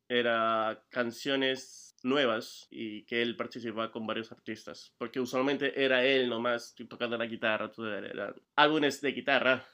era 0.08 0.84
canciones 0.88 1.94
nuevas 2.02 2.66
y 2.70 3.04
que 3.04 3.22
él 3.22 3.36
participaba 3.36 3.92
con 3.92 4.06
varios 4.06 4.32
artistas. 4.32 4.92
Porque 4.98 5.20
usualmente 5.20 5.82
era 5.82 6.04
él 6.04 6.28
nomás 6.28 6.74
tocando 6.88 7.16
la 7.16 7.26
guitarra, 7.26 7.70
todo 7.70 7.94
era 7.96 8.34
álbumes 8.56 9.00
de 9.00 9.12
guitarra, 9.12 9.64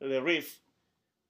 de 0.00 0.20
riff. 0.20 0.58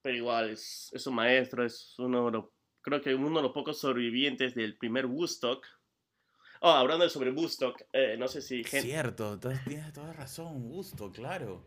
Pero 0.00 0.16
igual, 0.16 0.50
es, 0.50 0.90
es 0.94 1.06
un 1.06 1.14
maestro, 1.14 1.64
es 1.64 1.94
uno 1.99 2.26
de 2.26 2.32
los 2.32 2.44
creo 2.84 3.00
que 3.00 3.14
uno 3.14 3.38
de 3.38 3.42
los 3.42 3.52
pocos 3.52 3.78
sobrevivientes 3.78 4.54
del 4.54 4.76
primer 4.76 5.06
Woodstock. 5.06 5.66
Oh, 6.60 6.70
hablando 6.70 7.08
sobre 7.08 7.30
Woodstock, 7.30 7.82
eh, 7.92 8.16
no 8.18 8.28
sé 8.28 8.40
si... 8.40 8.62
Cierto, 8.64 9.38
tienes 9.40 9.92
toda 9.92 10.12
razón, 10.12 10.70
Woodstock, 10.70 11.14
claro. 11.14 11.66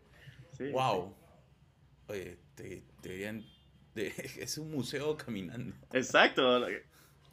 wow. 0.72 1.14
Oye, 2.06 2.38
te, 2.54 2.84
es 3.94 4.58
un 4.58 4.70
museo 4.70 5.16
caminando. 5.16 5.74
Exacto. 5.92 6.66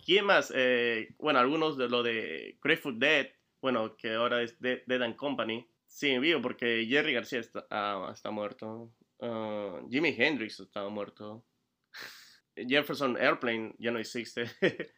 ¿Quién 0.03 0.25
más? 0.25 0.51
Eh, 0.55 1.15
bueno, 1.17 1.39
algunos 1.39 1.77
de 1.77 1.87
lo 1.87 2.03
de 2.03 2.57
Grateful 2.61 2.99
Dead, 2.99 3.27
bueno, 3.61 3.95
que 3.95 4.13
ahora 4.13 4.41
es 4.41 4.59
Dead, 4.59 5.01
and 5.01 5.15
Company. 5.15 5.67
Sí, 5.85 6.17
vivo, 6.19 6.41
porque 6.41 6.85
Jerry 6.87 7.13
García 7.13 7.39
está, 7.39 7.65
ah, 7.69 8.11
está 8.13 8.31
muerto. 8.31 8.91
Uh, 9.19 9.87
Jimi 9.89 10.13
Hendrix 10.17 10.59
está 10.59 10.87
muerto. 10.89 11.43
Jefferson 12.55 13.17
Airplane 13.17 13.75
ya 13.79 13.91
no 13.91 13.99
existe. 13.99 14.45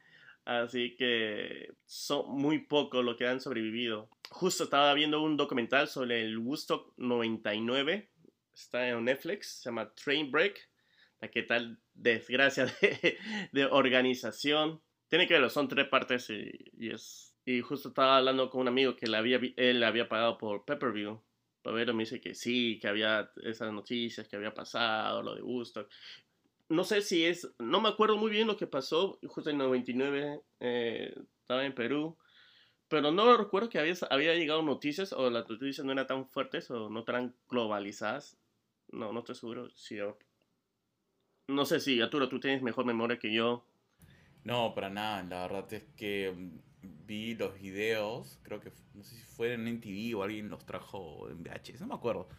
Así 0.46 0.96
que 0.96 1.74
son 1.86 2.30
muy 2.30 2.60
pocos 2.60 3.04
los 3.04 3.18
que 3.18 3.28
han 3.28 3.42
sobrevivido. 3.42 4.10
Justo 4.30 4.64
estaba 4.64 4.94
viendo 4.94 5.22
un 5.22 5.36
documental 5.36 5.88
sobre 5.90 6.22
el 6.22 6.38
Woodstock 6.38 6.94
99. 6.98 8.10
Está 8.54 8.88
en 8.88 9.04
Netflix. 9.04 9.60
Se 9.62 9.70
llama 9.70 9.94
Train 9.94 10.32
Break. 10.32 10.58
la 11.20 11.30
que 11.30 11.44
tal 11.44 11.80
desgracia 11.94 12.66
de, 12.66 13.18
de 13.52 13.66
organización. 13.66 14.82
Tiene 15.10 15.28
que 15.28 15.38
ver, 15.38 15.50
son 15.50 15.68
tres 15.68 15.88
partes 15.88 16.30
y, 16.30 16.52
y, 16.78 16.92
es... 16.92 17.34
Y 17.46 17.62
justo 17.62 17.90
estaba 17.90 18.18
hablando 18.18 18.50
con 18.50 18.62
un 18.62 18.68
amigo 18.68 18.96
que 18.98 19.08
le 19.08 19.16
había, 19.16 19.40
él 19.56 19.84
había 19.84 20.10
pagado 20.10 20.38
por 20.38 20.66
Pepperview. 20.66 21.22
Pavero 21.62 21.94
me 21.94 22.04
dice 22.04 22.22
que 22.22 22.34
sí, 22.34 22.80
que 22.80 22.88
había 22.88 23.30
esas 23.44 23.74
noticias, 23.74 24.28
que 24.28 24.38
había 24.38 24.54
pasado, 24.54 25.22
lo 25.22 25.36
de 25.36 25.42
Woodstock. 25.42 25.90
No 26.70 26.84
sé 26.84 27.02
si 27.02 27.26
es, 27.26 27.50
no 27.60 27.80
me 27.80 27.90
acuerdo 27.90 28.18
muy 28.18 28.30
bien 28.30 28.48
lo 28.48 28.58
que 28.58 28.68
pasó, 28.68 29.20
justo 29.28 29.50
en 29.50 29.58
99 29.58 30.42
eh, 30.60 31.16
estaba 31.42 31.66
en 31.66 31.74
Perú, 31.74 32.18
pero 32.90 33.12
no 33.12 33.38
recuerdo 33.38 33.70
que 33.70 33.80
había, 33.80 33.94
había 34.10 34.36
llegado 34.36 34.62
noticias 34.62 35.14
o 35.14 35.30
las 35.30 35.50
noticias 35.50 35.86
no 35.86 35.92
eran 35.92 36.08
tan 36.08 36.28
fuertes 36.28 36.70
o 36.72 36.90
no 36.90 37.04
tan 37.04 37.36
globalizadas. 37.50 38.38
No, 38.90 39.12
no 39.12 39.20
estoy 39.20 39.36
seguro 39.36 39.70
si... 39.72 39.98
No 41.50 41.66
sé 41.66 41.80
si, 41.80 42.02
Arturo, 42.02 42.28
tú 42.28 42.40
tienes 42.40 42.62
mejor 42.62 42.86
memoria 42.86 43.20
que 43.20 43.34
yo. 43.34 43.66
No, 44.44 44.74
para 44.74 44.90
nada. 44.90 45.24
La 45.24 45.42
verdad 45.48 45.74
es 45.74 45.84
que 45.96 46.34
mm, 46.36 46.60
vi 47.06 47.36
los 47.36 47.60
videos, 47.60 48.40
creo 48.44 48.60
que 48.62 48.72
no 48.94 49.04
sé 49.04 49.16
si 49.16 49.24
fue 49.24 49.54
en 49.54 49.68
NTV 49.68 50.18
o 50.18 50.24
alguien 50.24 50.50
los 50.50 50.66
trajo 50.66 51.30
en 51.30 51.44
VHS, 51.44 51.82
no 51.82 51.88
me 51.88 51.96
acuerdo. 51.96 52.30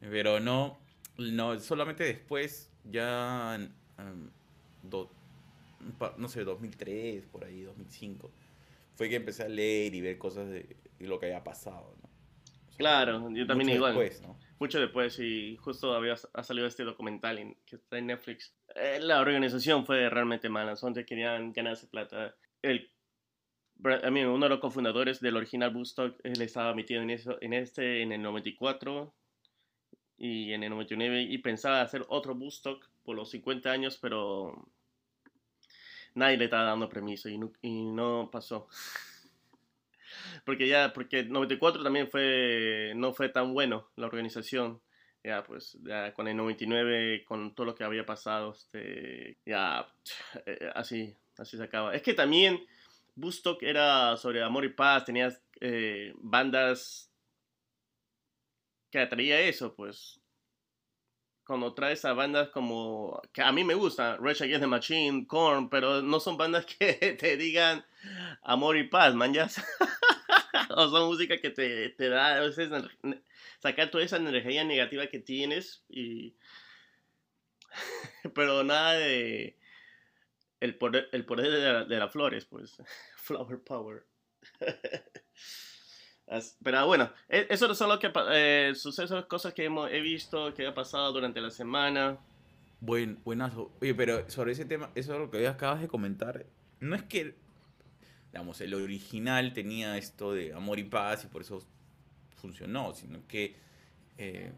Pero 0.00 0.40
no, 0.40 0.80
no 1.18 1.58
solamente 1.60 2.02
después, 2.04 2.71
ya, 2.84 3.58
um, 3.98 4.30
do, 4.82 5.10
no 6.16 6.28
sé, 6.28 6.44
2003, 6.44 7.26
por 7.26 7.44
ahí, 7.44 7.62
2005 7.62 8.30
fue 8.94 9.08
que 9.08 9.16
empecé 9.16 9.44
a 9.44 9.48
leer 9.48 9.94
y 9.94 10.00
ver 10.00 10.18
cosas 10.18 10.48
de, 10.48 10.76
lo 11.00 11.18
que 11.18 11.26
había 11.26 11.42
pasado, 11.42 11.96
¿no? 12.02 12.08
claro, 12.76 13.30
yo 13.30 13.46
también 13.46 13.70
igual. 13.70 13.94
Después, 13.96 14.22
¿no? 14.22 14.38
Mucho 14.58 14.80
después 14.80 15.18
y 15.18 15.56
justo 15.56 15.94
había 15.94 16.14
ha 16.34 16.42
salido 16.42 16.66
este 16.66 16.84
documental 16.84 17.38
en, 17.38 17.56
que 17.66 17.76
está 17.76 17.98
en 17.98 18.06
Netflix. 18.06 18.54
Eh, 18.74 18.98
la 19.00 19.20
organización 19.20 19.84
fue 19.84 20.08
realmente 20.08 20.48
mala, 20.48 20.74
donde 20.74 21.04
querían 21.04 21.52
ganarse 21.52 21.88
plata. 21.88 22.34
El, 22.60 22.90
a 23.84 24.10
mí, 24.10 24.22
uno 24.22 24.46
de 24.46 24.50
los 24.50 24.60
cofundadores 24.60 25.20
del 25.20 25.36
original 25.36 25.70
Bootstock, 25.70 26.16
él 26.22 26.40
estaba 26.40 26.74
metido 26.74 27.02
en, 27.02 27.10
eso, 27.10 27.38
en 27.40 27.52
este 27.52 28.02
en 28.02 28.12
el 28.12 28.22
94 28.22 29.12
y 30.22 30.52
en 30.52 30.62
el 30.62 30.70
99 30.70 31.22
y 31.22 31.38
pensaba 31.38 31.80
hacer 31.80 32.06
otro 32.08 32.36
Bootstock 32.36 32.88
por 33.02 33.16
los 33.16 33.28
50 33.30 33.72
años, 33.72 33.98
pero 34.00 34.68
nadie 36.14 36.36
le 36.36 36.44
estaba 36.44 36.62
dando 36.62 36.88
permiso 36.88 37.28
y 37.28 37.38
no, 37.38 37.52
y 37.60 37.86
no 37.86 38.28
pasó. 38.30 38.68
porque 40.46 40.68
ya, 40.68 40.92
porque 40.92 41.24
94 41.24 41.82
también 41.82 42.08
fue, 42.08 42.92
no 42.94 43.12
fue 43.12 43.30
tan 43.30 43.52
bueno 43.52 43.90
la 43.96 44.06
organización. 44.06 44.80
Ya, 45.24 45.42
pues, 45.42 45.76
ya 45.82 46.14
con 46.14 46.28
el 46.28 46.36
99, 46.36 47.24
con 47.24 47.52
todo 47.56 47.66
lo 47.66 47.74
que 47.74 47.82
había 47.82 48.06
pasado, 48.06 48.52
este, 48.52 49.38
ya, 49.44 49.92
eh, 50.46 50.70
así, 50.72 51.16
así 51.36 51.56
se 51.56 51.64
acaba. 51.64 51.96
Es 51.96 52.02
que 52.02 52.14
también 52.14 52.60
Bustock 53.16 53.60
era 53.64 54.16
sobre 54.16 54.44
amor 54.44 54.64
y 54.64 54.68
paz, 54.68 55.04
tenías 55.04 55.42
eh, 55.60 56.12
bandas 56.18 57.11
que 58.92 59.00
atraía 59.00 59.40
eso, 59.40 59.74
pues, 59.74 60.20
cuando 61.44 61.74
traes 61.74 62.04
a 62.04 62.12
bandas 62.12 62.50
como 62.50 63.20
que 63.32 63.42
a 63.42 63.50
mí 63.50 63.64
me 63.64 63.74
gusta, 63.74 64.16
Rage 64.18 64.44
Against 64.44 64.60
the 64.60 64.66
Machine, 64.66 65.26
Korn, 65.26 65.70
pero 65.70 66.02
no 66.02 66.20
son 66.20 66.36
bandas 66.36 66.66
que 66.78 67.16
te 67.18 67.36
digan 67.36 67.84
amor 68.42 68.76
y 68.76 68.84
paz, 68.84 69.14
man, 69.14 69.32
ya. 69.32 69.48
o 70.76 70.88
son 70.90 71.08
música 71.08 71.40
que 71.40 71.50
te, 71.50 71.88
te 71.90 72.08
da 72.10 72.36
a 72.36 72.40
veces 72.40 72.70
sacar 73.60 73.90
toda 73.90 74.04
esa 74.04 74.18
energía 74.18 74.62
negativa 74.62 75.06
que 75.06 75.18
tienes 75.18 75.82
y 75.88 76.36
pero 78.34 78.62
nada 78.62 78.92
de 78.92 79.56
el 80.60 80.76
poder, 80.76 81.08
el 81.12 81.24
poder 81.24 81.50
de, 81.50 81.84
de 81.86 81.98
las 81.98 82.12
flores, 82.12 82.44
pues 82.44 82.76
flower 83.16 83.58
power. 83.62 84.04
Pero 86.62 86.86
bueno, 86.86 87.10
e, 87.28 87.46
eso 87.50 87.74
son 87.74 87.88
lo 87.88 87.98
que 87.98 88.10
eh, 88.32 88.72
sucesos, 88.74 89.26
cosas 89.26 89.52
que 89.52 89.64
hemos, 89.64 89.90
he 89.90 90.00
visto, 90.00 90.54
que 90.54 90.66
ha 90.66 90.74
pasado 90.74 91.12
durante 91.12 91.40
la 91.40 91.50
semana. 91.50 92.18
Buen, 92.80 93.20
buenazo. 93.24 93.70
Oye, 93.80 93.94
pero 93.94 94.28
sobre 94.30 94.52
ese 94.52 94.64
tema, 94.64 94.90
eso 94.94 95.12
es 95.14 95.18
lo 95.18 95.30
que 95.30 95.46
acabas 95.46 95.80
de 95.80 95.88
comentar. 95.88 96.46
No 96.80 96.96
es 96.96 97.02
que, 97.02 97.34
digamos, 98.32 98.60
el 98.60 98.74
original 98.74 99.52
tenía 99.52 99.98
esto 99.98 100.32
de 100.32 100.52
amor 100.52 100.78
y 100.78 100.84
paz 100.84 101.24
y 101.24 101.28
por 101.28 101.42
eso 101.42 101.64
funcionó, 102.36 102.94
sino 102.94 103.26
que 103.28 103.56
eh, 104.18 104.52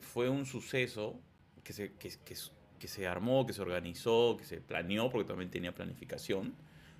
fue 0.00 0.28
un 0.28 0.46
suceso 0.46 1.18
que 1.64 1.72
se, 1.72 1.94
que, 1.94 2.10
que, 2.24 2.36
que 2.78 2.88
se 2.88 3.06
armó, 3.06 3.46
que 3.46 3.54
se 3.54 3.62
organizó, 3.62 4.36
que 4.36 4.44
se 4.44 4.60
planeó, 4.60 5.10
porque 5.10 5.26
también 5.26 5.50
tenía 5.50 5.74
planificación, 5.74 6.54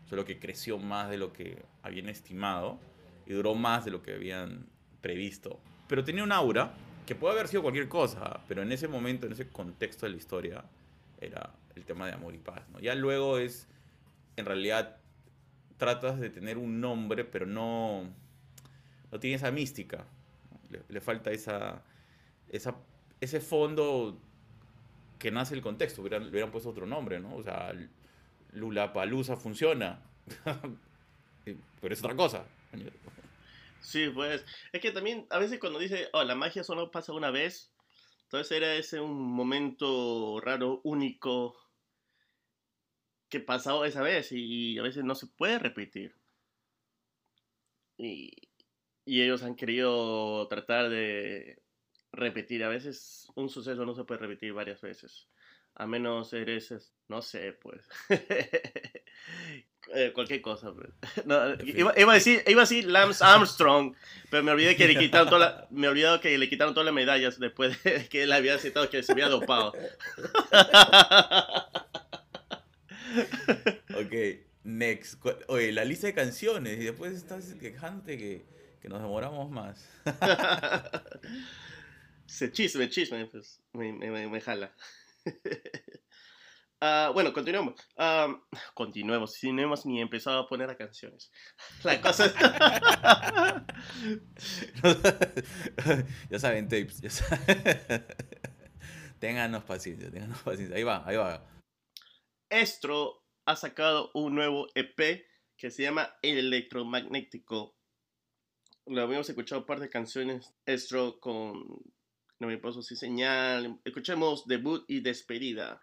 solo 0.09 0.25
que 0.25 0.39
creció 0.39 0.79
más 0.79 1.11
de 1.11 1.19
lo 1.19 1.33
que 1.33 1.63
habían 1.83 2.09
estimado 2.09 2.81
y 3.27 3.33
duró 3.33 3.55
más 3.55 3.85
de 3.85 3.91
lo 3.91 4.03
que 4.03 4.15
habían 4.15 4.67
previsto. 5.01 5.61
Pero 5.89 6.05
tenía 6.05 6.25
un 6.25 6.33
aura 6.33 6.73
que 7.07 7.15
puede 7.15 7.35
haber 7.35 7.49
sido 7.49 7.63
cualquier 7.63 7.89
cosa, 7.89 8.41
pero 8.49 8.63
en 8.63 8.73
ese 8.73 8.89
momento, 8.89 9.27
en 9.27 9.33
ese 9.33 9.49
contexto 9.49 10.07
de 10.07 10.13
la 10.13 10.19
historia, 10.19 10.65
era 11.21 11.51
el 11.75 11.85
tema 11.85 12.07
de 12.07 12.13
amor 12.13 12.35
y 12.35 12.39
paz. 12.39 12.63
Ya 12.81 12.95
luego 12.95 13.39
es, 13.39 13.69
en 14.37 14.47
realidad, 14.47 14.97
tratas 15.77 16.19
de 16.19 16.31
tener 16.31 16.59
un 16.59 16.81
nombre, 16.81 17.25
pero 17.25 17.47
no, 17.47 18.05
no 19.11 19.21
tiene 19.21 19.37
esa 19.37 19.51
mística. 19.51 20.05
Le, 20.71 20.83
le, 20.89 21.01
falta 21.01 21.31
esa, 21.31 21.83
esa, 22.49 22.77
ese 23.21 23.41
fondo 23.41 24.19
que 25.19 25.31
nace 25.31 25.55
el 25.55 25.63
contexto. 25.63 26.01
Hubieran, 26.03 26.25
le 26.25 26.31
hubieran 26.31 26.51
puesto 26.51 26.71
otro 26.71 26.87
nombre, 26.87 27.21
¿no? 27.21 27.35
O 27.37 27.43
sea, 27.43 27.73
Lula 28.53 28.93
Palusa 28.93 29.37
funciona, 29.37 30.01
pero 31.81 31.95
es 31.95 32.01
otra 32.01 32.15
cosa. 32.17 32.45
Sí, 33.81 34.09
pues 34.09 34.45
es 34.73 34.81
que 34.81 34.91
también 34.93 35.27
a 35.31 35.39
veces 35.39 35.61
cuando 35.61 35.79
dice, 35.79 36.09
oh, 36.13 36.25
la 36.25 36.35
magia 36.35 36.65
solo 36.65 36.91
pasa 36.91 37.13
una 37.13 37.31
vez, 37.31 37.71
entonces 38.25 38.57
era 38.57 38.75
ese 38.75 39.01
un 39.01 39.13
momento 39.33 40.41
raro, 40.41 40.81
único, 40.85 41.57
que 43.29 43.41
pasó 43.41 43.85
esa 43.85 44.03
vez 44.03 44.33
y 44.33 44.79
a 44.79 44.83
veces 44.83 45.05
no 45.05 45.15
se 45.15 45.27
puede 45.27 45.59
repetir. 45.59 46.15
Y, 47.97 48.33
y 49.05 49.23
ellos 49.23 49.43
han 49.43 49.57
querido 49.57 50.47
tratar 50.49 50.89
de 50.89 51.63
repetir. 52.13 52.65
A 52.65 52.69
veces 52.69 53.29
un 53.35 53.49
suceso 53.49 53.85
no 53.85 53.95
se 53.95 54.05
puede 54.05 54.21
repetir 54.21 54.53
varias 54.53 54.81
veces. 54.81 55.29
A 55.75 55.87
menos 55.87 56.33
eres, 56.33 56.95
no 57.09 57.23
sé, 57.23 57.53
pues. 57.53 57.89
Eh, 59.93 60.13
cualquier 60.15 60.41
cosa. 60.41 60.73
Pues. 60.73 60.89
No, 61.27 61.55
iba, 61.65 61.93
iba, 61.97 62.13
a 62.13 62.15
decir, 62.15 62.43
iba 62.47 62.63
a 62.63 62.65
decir 62.65 62.87
Lance 62.87 63.23
Armstrong, 63.25 63.95
pero 64.31 64.43
me 64.43 64.53
olvidé 64.53 64.77
que 64.77 64.89
le 64.89 64.97
quitaron 64.99 65.29
toda 65.29 65.39
la, 65.39 65.67
me 65.71 65.89
olvidé 65.89 66.21
que 66.21 66.39
le 66.39 66.49
quitaron 66.49 66.75
todas 66.75 66.87
las 66.87 66.95
medallas 66.95 67.39
después 67.39 67.83
de 67.83 68.09
que 68.11 68.23
él 68.23 68.33
había 68.33 68.59
citado 68.59 68.89
que 68.89 69.03
se 69.03 69.13
había 69.13 69.29
dopado. 69.29 69.73
ok, 73.95 74.13
next. 74.65 75.25
Oye, 75.49 75.73
la 75.73 75.85
lista 75.85 76.07
de 76.07 76.15
canciones 76.15 76.81
y 76.81 76.85
después 76.85 77.13
estás 77.13 77.55
quejándote 77.55 78.17
que, 78.17 78.45
que 78.81 78.89
nos 78.89 79.03
demoramos 79.03 79.51
más. 79.51 79.89
Se 82.27 82.51
chisme, 82.51 82.89
chisme, 82.89 83.27
pues 83.27 83.61
me, 83.73 83.93
me, 83.93 84.29
me 84.29 84.41
jala. 84.41 84.75
Uh, 86.85 87.13
bueno, 87.15 87.33
continuemos. 87.33 87.81
Uh, 87.97 88.37
continuemos. 88.75 89.33
Si 89.33 89.51
no 89.53 89.63
hemos 89.63 89.87
ni 89.87 90.03
empezado 90.03 90.41
a 90.41 90.47
poner 90.47 90.69
a 90.69 90.77
canciones. 90.77 91.33
La 91.83 91.99
cosa 91.99 92.27
es... 92.27 92.35
ya 96.31 96.39
saben, 96.39 96.69
tapes. 96.69 97.01
Ya 97.01 97.09
saben. 97.09 97.47
ténganos 99.19 99.65
paciencia, 99.65 100.11
ténganos 100.11 100.43
paciencia. 100.43 100.77
Ahí 100.77 100.83
va, 100.83 101.03
ahí 101.07 101.17
va. 101.17 101.49
Estro 102.51 103.25
ha 103.47 103.57
sacado 103.57 104.11
un 104.13 104.35
nuevo 104.35 104.67
EP 104.75 105.25
que 105.57 105.71
se 105.71 105.85
llama 105.85 106.15
Electromagnético. 106.21 107.79
Lo 108.85 109.01
habíamos 109.01 109.31
escuchado 109.31 109.63
un 109.63 109.67
par 109.67 109.81
de 109.81 109.89
canciones. 109.89 110.53
Estro 110.67 111.19
con 111.19 111.65
No 112.41 112.47
me 112.47 112.59
puedo 112.59 112.83
sin 112.83 112.99
señal. 112.99 113.81
Escuchemos 113.87 114.47
debut 114.47 114.85
y 114.87 115.01
despedida. 115.01 115.81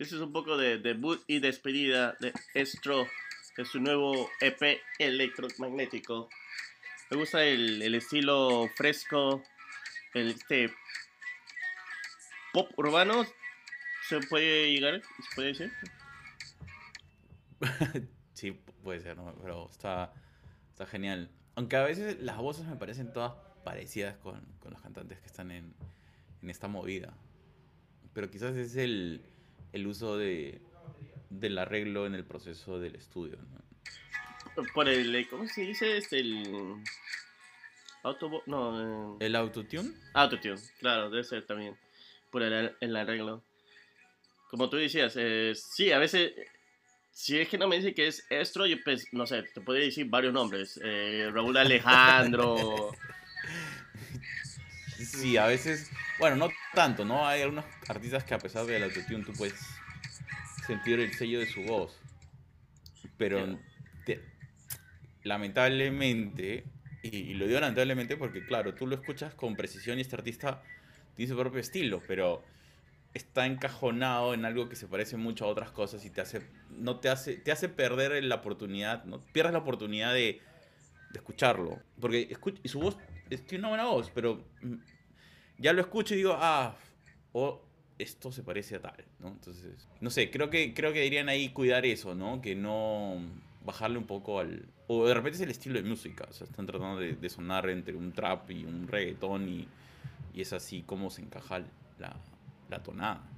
Ese 0.00 0.16
es 0.16 0.22
un 0.22 0.32
poco 0.32 0.56
de 0.56 0.78
debut 0.78 1.22
y 1.26 1.40
despedida 1.40 2.16
de 2.20 2.32
Estro, 2.54 3.06
de 3.54 3.66
su 3.66 3.80
nuevo 3.80 4.30
EP 4.40 4.80
electromagnético. 4.98 6.30
Me 7.10 7.18
gusta 7.18 7.44
el, 7.44 7.82
el 7.82 7.94
estilo 7.94 8.70
fresco, 8.76 9.42
el 10.14 10.30
este 10.30 10.72
pop 12.54 12.70
urbano. 12.78 13.26
¿Se 14.08 14.20
puede 14.20 14.72
llegar? 14.72 15.02
¿Se 15.02 15.34
puede 15.34 15.48
decir? 15.48 15.72
sí, 18.32 18.52
puede 18.82 19.00
ser, 19.00 19.18
¿no? 19.18 19.34
pero 19.42 19.68
está, 19.70 20.14
está 20.70 20.86
genial. 20.86 21.30
Aunque 21.56 21.76
a 21.76 21.82
veces 21.82 22.18
las 22.20 22.38
voces 22.38 22.64
me 22.64 22.76
parecen 22.76 23.12
todas 23.12 23.34
parecidas 23.64 24.16
con, 24.16 24.40
con 24.60 24.70
los 24.70 24.80
cantantes 24.80 25.20
que 25.20 25.26
están 25.26 25.50
en, 25.50 25.74
en 26.40 26.48
esta 26.48 26.68
movida. 26.68 27.12
Pero 28.14 28.30
quizás 28.30 28.56
es 28.56 28.76
el, 28.76 29.22
el 29.72 29.86
uso 29.86 30.16
de, 30.16 30.60
del 31.30 31.58
arreglo 31.58 32.06
en 32.06 32.14
el 32.14 32.24
proceso 32.24 32.78
del 32.78 32.96
estudio. 32.96 33.38
¿no? 33.38 34.64
Por 34.74 34.88
el, 34.88 35.28
¿cómo 35.28 35.46
se 35.46 35.62
dice? 35.62 35.96
Este, 35.96 36.20
el... 36.20 36.82
Autobo 38.02 38.42
no, 38.46 39.18
¿El 39.20 39.36
autotune? 39.36 39.92
Autotune, 40.14 40.60
claro, 40.78 41.10
debe 41.10 41.22
ser 41.22 41.44
también. 41.44 41.76
Por 42.30 42.42
el, 42.42 42.74
el 42.80 42.96
arreglo. 42.96 43.44
Como 44.48 44.70
tú 44.70 44.78
decías, 44.78 45.14
eh, 45.16 45.52
sí, 45.54 45.92
a 45.92 45.98
veces, 45.98 46.32
si 47.10 47.38
es 47.38 47.48
que 47.48 47.58
no 47.58 47.68
me 47.68 47.76
dice 47.76 47.94
que 47.94 48.06
es 48.06 48.26
Estro, 48.30 48.66
yo 48.66 48.76
pues, 48.82 49.06
no 49.12 49.26
sé, 49.26 49.42
te 49.42 49.60
podría 49.60 49.84
decir 49.84 50.06
varios 50.08 50.32
nombres. 50.32 50.80
Eh, 50.82 51.28
Raúl 51.32 51.56
Alejandro. 51.56 52.90
sí, 55.04 55.36
a 55.36 55.46
veces, 55.46 55.90
bueno, 56.18 56.36
no 56.36 56.48
tanto, 56.74 57.04
¿no? 57.04 57.26
Hay 57.26 57.42
algunos 57.42 57.64
artistas 57.88 58.24
que 58.24 58.34
a 58.34 58.38
pesar 58.38 58.66
del 58.66 58.82
autotune 58.84 59.24
tú 59.24 59.32
puedes 59.32 59.54
sentir 60.66 61.00
el 61.00 61.12
sello 61.14 61.40
de 61.40 61.46
su 61.46 61.62
voz. 61.62 61.98
Pero 63.16 63.58
te, 64.04 64.22
lamentablemente, 65.22 66.64
y, 67.02 67.34
lo 67.34 67.46
digo 67.46 67.60
lamentablemente 67.60 68.16
porque, 68.16 68.44
claro, 68.44 68.74
tú 68.74 68.86
lo 68.86 68.94
escuchas 68.94 69.34
con 69.34 69.56
precisión 69.56 69.98
y 69.98 70.02
este 70.02 70.16
artista 70.16 70.62
tiene 71.14 71.30
su 71.30 71.38
propio 71.38 71.60
estilo, 71.60 72.02
pero 72.06 72.42
está 73.12 73.46
encajonado 73.46 74.34
en 74.34 74.44
algo 74.44 74.68
que 74.68 74.76
se 74.76 74.86
parece 74.86 75.16
mucho 75.16 75.44
a 75.44 75.48
otras 75.48 75.72
cosas 75.72 76.04
y 76.04 76.10
te 76.10 76.20
hace 76.20 76.42
no 76.70 77.00
te 77.00 77.08
hace 77.08 77.34
te 77.34 77.50
hace 77.50 77.68
perder 77.68 78.22
la 78.22 78.36
oportunidad 78.36 79.04
no 79.04 79.18
pierdes 79.18 79.52
la 79.52 79.58
oportunidad 79.58 80.14
de, 80.14 80.40
de 81.10 81.18
escucharlo 81.18 81.80
porque 82.00 82.28
escucha, 82.30 82.60
y 82.62 82.68
su 82.68 82.78
voz 82.78 82.98
tiene 83.38 83.58
una 83.58 83.68
buena 83.68 83.84
voz 83.86 84.10
pero 84.14 84.44
mm, 84.62 84.74
ya 85.58 85.72
lo 85.72 85.80
escucho 85.80 86.14
y 86.14 86.18
digo 86.18 86.36
ah 86.36 86.76
o 87.32 87.62
esto 87.98 88.32
se 88.32 88.42
parece 88.42 88.76
a 88.76 88.80
tal 88.80 89.04
no 89.18 89.28
entonces 89.28 89.88
no 90.00 90.10
sé 90.10 90.30
creo 90.30 90.50
que 90.50 90.74
creo 90.74 90.92
que 90.92 91.00
deberían 91.00 91.28
ahí 91.28 91.50
cuidar 91.50 91.86
eso 91.86 92.14
no 92.14 92.40
que 92.40 92.54
no 92.54 93.16
bajarle 93.64 93.98
un 93.98 94.06
poco 94.06 94.40
al 94.40 94.66
o 94.86 95.06
de 95.06 95.14
repente 95.14 95.36
es 95.36 95.42
el 95.42 95.50
estilo 95.50 95.80
de 95.80 95.88
música 95.88 96.26
o 96.28 96.32
sea 96.32 96.46
están 96.46 96.66
tratando 96.66 97.00
de, 97.00 97.14
de 97.14 97.28
sonar 97.28 97.68
entre 97.70 97.94
un 97.94 98.12
trap 98.12 98.50
y 98.50 98.64
un 98.64 98.88
reggaetón 98.88 99.48
y, 99.48 99.68
y 100.34 100.40
es 100.40 100.52
así 100.52 100.82
como 100.82 101.10
se 101.10 101.22
encaja 101.22 101.62
la 101.98 102.16
la 102.70 102.82
tonada. 102.82 103.28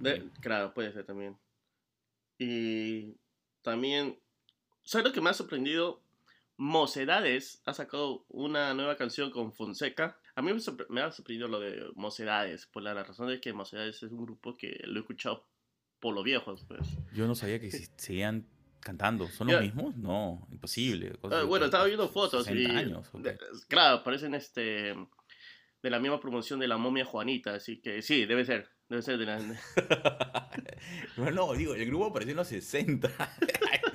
De, 0.00 0.28
claro, 0.40 0.74
puede 0.74 0.92
ser 0.92 1.04
también. 1.04 1.38
Y 2.38 3.16
también, 3.62 4.18
¿sabes 4.82 5.06
lo 5.06 5.12
que 5.12 5.20
me 5.20 5.30
ha 5.30 5.34
sorprendido? 5.34 6.02
Mocedades 6.56 7.62
ha 7.66 7.74
sacado 7.74 8.24
una 8.28 8.72
nueva 8.74 8.96
canción 8.96 9.30
con 9.30 9.52
Fonseca. 9.52 10.18
A 10.34 10.42
mí 10.42 10.52
me, 10.88 11.00
ha 11.02 11.10
sorprendido 11.10 11.48
lo 11.48 11.60
de 11.60 11.84
Mocedades, 11.94 12.66
por 12.66 12.82
la 12.82 12.94
razón 12.94 13.28
de 13.28 13.40
que 13.40 13.52
Mocedades 13.52 14.02
es 14.02 14.10
un 14.10 14.24
grupo 14.24 14.56
que 14.56 14.80
lo 14.84 14.98
he 14.98 15.00
escuchado 15.00 15.46
por 16.00 16.14
los 16.14 16.24
viejos. 16.24 16.64
Pues. 16.66 16.80
Yo 17.12 17.26
no 17.26 17.34
sabía 17.34 17.60
que 17.60 17.70
seguían 17.96 18.46
cantando. 18.80 19.26
¿Son 19.28 19.48
los 19.48 19.60
mismos? 19.60 19.96
No, 19.96 20.46
imposible. 20.50 21.18
Ah, 21.30 21.42
bueno, 21.42 21.66
estaba 21.66 21.84
viendo 21.84 22.08
fotos. 22.08 22.48
Y, 22.50 22.64
años. 22.66 23.10
claro, 23.68 24.02
parecen 24.02 24.34
este 24.34 24.94
de 25.82 25.90
la 25.90 26.00
misma 26.00 26.20
promoción 26.20 26.58
de 26.58 26.68
la 26.68 26.78
momia 26.78 27.04
Juanita, 27.04 27.54
así 27.54 27.80
que 27.80 28.02
sí, 28.02 28.26
debe 28.26 28.44
ser. 28.44 28.70
Debe 28.88 29.02
ser 29.02 29.18
de 29.18 29.26
la. 29.26 29.38
no, 31.16 31.30
no, 31.32 31.52
digo, 31.54 31.74
el 31.74 31.86
grupo 31.86 32.06
apareció 32.06 32.32
en 32.32 32.36
los 32.36 32.48
60. 32.48 33.10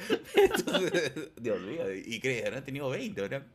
Dios 1.41 1.61
mío, 1.61 1.93
y 1.93 2.19
crees, 2.19 2.45
habrán 2.45 2.63
tenido 2.63 2.89
20, 2.89 3.21
¿verdad? 3.21 3.45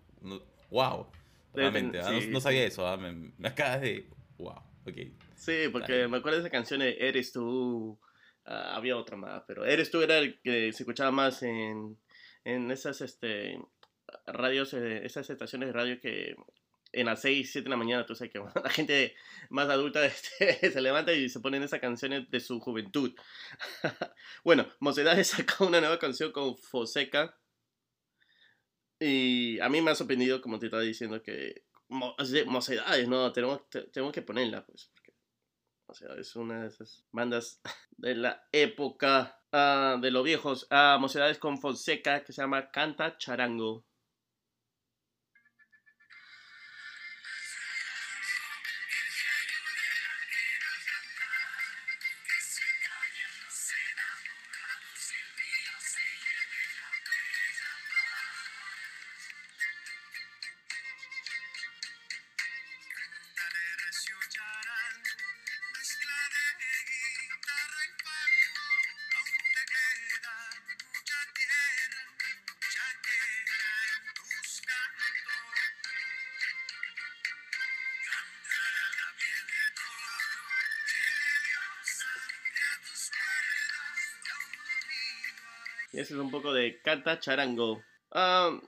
Wow. 0.71 1.07
Realmente, 1.55 2.01
ah, 2.01 2.13
no, 2.29 2.41
sabía 2.41 2.65
eso, 2.65 2.87
ah, 2.87 2.97
me, 2.97 3.33
acabas 3.49 3.81
de. 3.81 4.07
Wow, 4.39 4.61
ok. 4.87 4.97
Sí, 5.37 5.69
porque 5.73 6.07
me 6.07 6.19
acuerdo 6.19 6.39
de 6.39 6.45
esa 6.45 6.51
canción 6.51 6.81
de 6.81 6.97
Eres 7.01 7.33
tú. 7.33 7.99
Ah, 8.45 8.77
había 8.77 8.97
otra 8.97 9.17
más, 9.17 9.43
pero 9.47 9.65
Eres 9.65 9.91
tú 9.91 10.03
era 10.03 10.19
el 10.19 10.41
que 10.41 10.73
se 10.73 10.83
escuchaba 10.83 11.11
más 11.11 11.43
en, 11.43 11.99
en 12.45 12.71
esas 12.71 13.01
este, 13.01 13.59
radios, 14.27 14.75
eh, 14.75 15.05
esas 15.05 15.29
estaciones 15.31 15.69
de 15.69 15.73
radio 15.73 16.01
que 16.01 16.37
en 16.97 17.07
las 17.07 17.21
6, 17.21 17.53
7 17.53 17.65
de 17.65 17.71
la 17.71 17.77
mañana, 17.77 18.07
tú 18.07 18.15
sabes 18.15 18.33
que 18.33 18.39
la 18.63 18.71
gente 18.71 19.15
más 19.51 19.69
adulta 19.69 20.05
este, 20.07 20.71
se 20.71 20.81
levanta 20.81 21.13
y 21.13 21.29
se 21.29 21.41
ponen 21.41 21.63
esas 21.63 21.81
canciones 21.81 22.31
de 22.31 22.41
su 22.41 22.59
juventud. 22.59 23.15
bueno, 24.45 24.67
Mocedades 24.81 25.29
sacó 25.29 25.67
una 25.67 25.81
nueva 25.81 25.99
canción 25.99 26.33
con 26.33 26.57
Foseca. 26.57 27.39
Y 28.99 29.61
a 29.61 29.69
mí 29.69 29.83
me 29.83 29.91
ha 29.91 29.95
sorprendido, 29.95 30.41
como 30.41 30.59
te 30.59 30.67
estaba 30.67 30.83
diciendo, 30.83 31.23
que 31.23 31.67
Mocedades, 31.89 33.07
no, 33.09 33.31
tenemos, 33.31 33.69
tenemos 33.93 34.13
que 34.13 34.23
ponerla, 34.23 34.65
pues. 34.65 34.91
Porque, 34.95 35.15
o 35.87 35.95
sea, 35.95 36.09
es 36.19 36.35
una 36.35 36.63
de 36.63 36.69
esas 36.69 37.05
bandas 37.13 37.61
de 37.91 38.15
la 38.15 38.49
época 38.53 39.39
uh, 39.53 40.01
de 40.01 40.11
los 40.11 40.25
viejos. 40.25 40.67
Uh, 40.71 40.99
Mocedades 40.99 41.39
con 41.39 41.59
Fonseca, 41.59 42.25
que 42.25 42.33
se 42.33 42.41
llama 42.41 42.71
Canta 42.71 43.19
Charango. 43.19 43.85
Ese 86.01 86.15
es 86.15 86.21
un 86.21 86.31
poco 86.31 86.53
de 86.53 86.81
Canta 86.83 87.19
Charango. 87.19 87.83
Ah, 88.13 88.59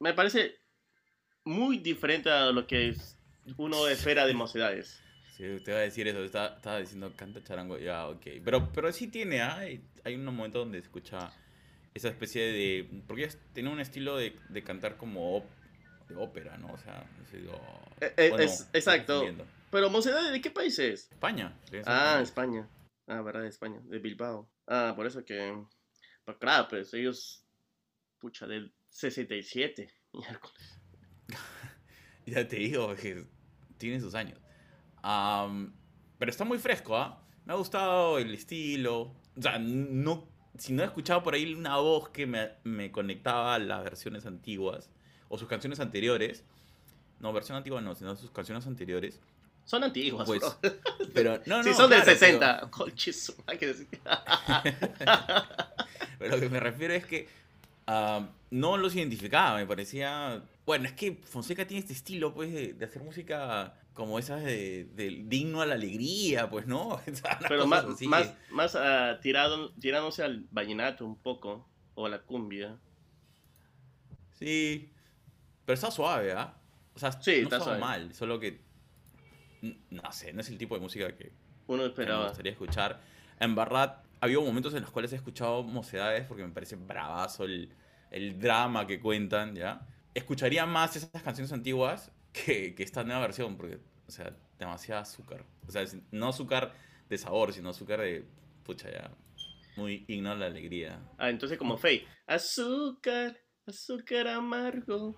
me 0.00 0.14
parece 0.14 0.56
muy 1.44 1.78
diferente 1.78 2.30
a 2.30 2.52
lo 2.52 2.66
que 2.66 2.94
uno 3.56 3.88
espera 3.88 4.26
de 4.26 4.34
mocedades. 4.34 5.00
Sí, 5.36 5.44
te 5.64 5.72
va 5.72 5.78
a 5.78 5.82
decir 5.82 6.08
eso, 6.08 6.24
estaba, 6.24 6.78
diciendo 6.78 7.12
canta 7.14 7.42
charango, 7.42 7.78
ya, 7.78 8.08
ok. 8.08 8.26
Pero, 8.42 8.72
pero 8.72 8.90
sí 8.90 9.08
tiene, 9.08 9.42
¿ah? 9.42 9.58
hay, 9.58 9.86
hay 10.02 10.14
un 10.14 10.24
momento 10.24 10.60
donde 10.60 10.78
se 10.78 10.86
escucha 10.86 11.30
esa 11.92 12.08
especie 12.08 12.42
de... 12.52 13.02
Porque 13.06 13.28
tiene 13.52 13.68
un 13.68 13.80
estilo 13.80 14.16
de, 14.16 14.34
de 14.48 14.64
cantar 14.64 14.96
como 14.96 15.44
de 16.08 16.16
ópera, 16.16 16.56
¿no? 16.56 16.72
O 16.72 16.78
sea, 16.78 17.06
eh, 18.00 18.14
eh, 18.16 18.32
es, 18.38 18.68
exacto. 18.72 19.24
Pero 19.70 19.90
Mocedades, 19.90 20.32
¿de 20.32 20.40
qué 20.40 20.50
país 20.50 20.78
es? 20.78 21.10
España. 21.12 21.54
Ah, 21.84 22.20
España. 22.22 22.68
Ah, 23.06 23.20
verdad, 23.20 23.42
de 23.42 23.48
España, 23.48 23.80
de 23.84 23.98
Bilbao. 23.98 24.50
Ah, 24.66 24.94
por 24.96 25.06
eso 25.06 25.24
que 25.24 25.54
pero 26.26 26.38
claro, 26.38 26.66
pues 26.68 26.92
ellos, 26.92 27.46
pucha, 28.18 28.46
del 28.46 28.74
67, 28.90 29.88
miércoles. 30.12 30.80
ya 32.26 32.46
te 32.46 32.56
digo 32.56 32.94
que 32.96 33.24
tienen 33.78 34.00
sus 34.00 34.14
años. 34.14 34.38
pero 35.02 36.30
está 36.30 36.44
muy 36.44 36.58
fresco, 36.58 36.96
¿ah? 36.96 37.22
Me 37.44 37.52
ha 37.52 37.56
gustado 37.56 38.18
el 38.18 38.34
estilo. 38.34 39.14
O 39.36 39.40
sea, 39.40 39.60
no, 39.60 40.28
si 40.58 40.72
no 40.72 40.82
he 40.82 40.86
escuchado 40.86 41.22
por 41.22 41.34
ahí 41.34 41.54
una 41.54 41.76
voz 41.76 42.08
que 42.08 42.26
me, 42.26 42.50
me 42.64 42.90
conectaba 42.90 43.54
a 43.54 43.58
las 43.60 43.84
versiones 43.84 44.26
antiguas 44.26 44.90
o 45.28 45.38
sus 45.38 45.46
canciones 45.46 45.78
anteriores. 45.78 46.44
No, 47.20 47.32
versión 47.32 47.56
antigua 47.56 47.80
no, 47.80 47.94
sino 47.94 48.16
sus 48.16 48.32
canciones 48.32 48.66
anteriores. 48.66 49.20
Son 49.64 49.82
antiguas, 49.82 50.26
pues, 50.26 50.42
Pero, 51.12 51.40
no, 51.46 51.58
no. 51.58 51.64
Sí, 51.64 51.74
son 51.74 51.90
del 51.90 52.02
60. 52.02 52.70
hay 53.46 53.58
que 53.58 53.66
decir. 53.66 53.88
Pero 56.18 56.36
lo 56.36 56.40
que 56.40 56.48
me 56.48 56.60
refiero 56.60 56.94
es 56.94 57.06
que 57.06 57.28
ah, 57.86 58.28
no 58.50 58.76
los 58.76 58.94
identificaba, 58.94 59.56
me 59.56 59.66
parecía... 59.66 60.42
Bueno, 60.64 60.86
es 60.86 60.92
que 60.92 61.12
Fonseca 61.24 61.66
tiene 61.66 61.80
este 61.80 61.92
estilo, 61.92 62.34
pues, 62.34 62.52
de, 62.52 62.84
hacer 62.84 63.02
música 63.02 63.74
como 63.94 64.18
esas 64.18 64.42
de, 64.42 64.86
digno 65.24 65.62
a 65.62 65.66
la 65.66 65.74
alegría, 65.74 66.50
pues, 66.50 66.66
¿no? 66.66 67.00
Pero 67.48 67.66
más, 67.66 67.84
así 67.84 68.06
más, 68.08 68.76
ah, 68.76 69.18
tirado, 69.22 69.72
tirándose 69.74 70.22
al 70.22 70.44
vallenato 70.50 71.06
un 71.06 71.16
poco, 71.16 71.66
o 71.94 72.06
a 72.06 72.08
la 72.08 72.22
cumbia. 72.22 72.76
Sí. 74.38 74.90
Pero 75.64 75.74
está 75.74 75.90
suave, 75.90 76.32
¿ah? 76.32 76.54
O 76.94 76.98
sea, 76.98 77.12
Sí, 77.12 77.38
no 77.38 77.44
está 77.44 77.60
suave. 77.60 77.78
mal, 77.80 78.14
solo 78.14 78.38
que. 78.38 78.60
No 79.90 80.12
sé, 80.12 80.32
no 80.32 80.42
es 80.42 80.48
el 80.48 80.58
tipo 80.58 80.74
de 80.74 80.80
música 80.80 81.16
que, 81.16 81.32
Uno 81.66 81.78
que 81.78 81.84
me 81.84 81.88
esperaba. 81.88 82.28
gustaría 82.28 82.52
escuchar. 82.52 83.00
En 83.40 83.54
verdad, 83.54 84.02
había 84.26 84.40
momentos 84.40 84.74
en 84.74 84.82
los 84.82 84.90
cuales 84.90 85.12
he 85.12 85.16
escuchado 85.16 85.62
mocedades 85.62 86.26
porque 86.26 86.42
me 86.42 86.52
parece 86.52 86.76
bravazo 86.76 87.44
el, 87.44 87.72
el 88.10 88.38
drama 88.38 88.86
que 88.86 89.00
cuentan, 89.00 89.54
¿ya? 89.54 89.86
Escucharía 90.14 90.66
más 90.66 90.96
esas 90.96 91.22
canciones 91.22 91.52
antiguas 91.52 92.12
que, 92.32 92.74
que 92.74 92.82
esta 92.82 93.04
nueva 93.04 93.20
versión, 93.20 93.56
porque, 93.56 93.78
o 94.06 94.10
sea, 94.10 94.34
demasiado 94.58 95.02
azúcar. 95.02 95.44
O 95.66 95.70
sea, 95.70 95.84
no 96.10 96.28
azúcar 96.28 96.74
de 97.08 97.18
sabor, 97.18 97.52
sino 97.52 97.70
azúcar 97.70 98.00
de. 98.00 98.26
Pucha, 98.64 98.90
ya. 98.90 99.10
Muy 99.76 100.04
himno 100.08 100.34
la 100.34 100.46
alegría. 100.46 101.00
Ah, 101.18 101.30
entonces 101.30 101.58
como 101.58 101.76
Faye. 101.76 102.04
Azúcar, 102.26 103.38
azúcar 103.66 104.26
amargo. 104.28 105.14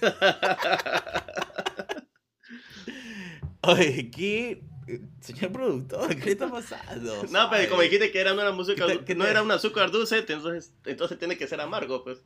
Oye, 3.62 4.10
¿qué? 4.10 4.62
Eh, 4.86 5.00
Señor 5.20 5.52
productor, 5.52 6.14
¿qué 6.16 6.32
está 6.32 6.50
pasando? 6.50 7.24
No, 7.30 7.48
pero 7.50 7.70
como 7.70 7.82
dijiste 7.82 8.10
que 8.12 8.20
era 8.20 8.34
una 8.34 8.50
música, 8.52 8.86
¿Qué 8.86 8.98
te- 8.98 9.04
qué 9.04 9.14
no 9.14 9.24
te- 9.24 9.30
era 9.30 9.42
un 9.42 9.50
azúcar 9.50 9.90
dulce, 9.90 10.18
entonces, 10.18 10.74
entonces 10.84 11.18
tiene 11.18 11.38
que 11.38 11.46
ser 11.46 11.60
amargo, 11.60 12.04
pues. 12.04 12.20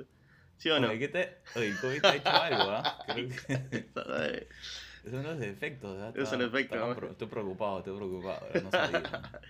¿Sí 0.56 0.68
o 0.70 0.80
no? 0.80 0.88
Oye, 0.88 0.98
¿qué 0.98 1.08
te... 1.08 1.38
Oye, 1.54 1.72
COVID 1.80 2.00
te 2.00 2.06
ha 2.08 2.16
hecho 2.16 2.28
algo, 2.30 2.70
¿ah? 2.70 2.98
Creo 3.06 3.28
que... 3.28 3.86
Ay, 4.12 4.46
Es 5.04 5.12
uno 5.12 5.22
de 5.22 5.34
los 5.36 5.40
efectos, 5.42 5.96
¿ah? 6.00 6.12
Es 6.16 6.32
un 6.32 6.42
Está- 6.42 6.58
efecto, 6.58 6.94
pro- 6.96 7.10
Estoy 7.12 7.28
preocupado, 7.28 7.78
estoy 7.78 7.96
preocupado. 7.96 8.48
No 8.64 8.70
sabía. 8.72 9.02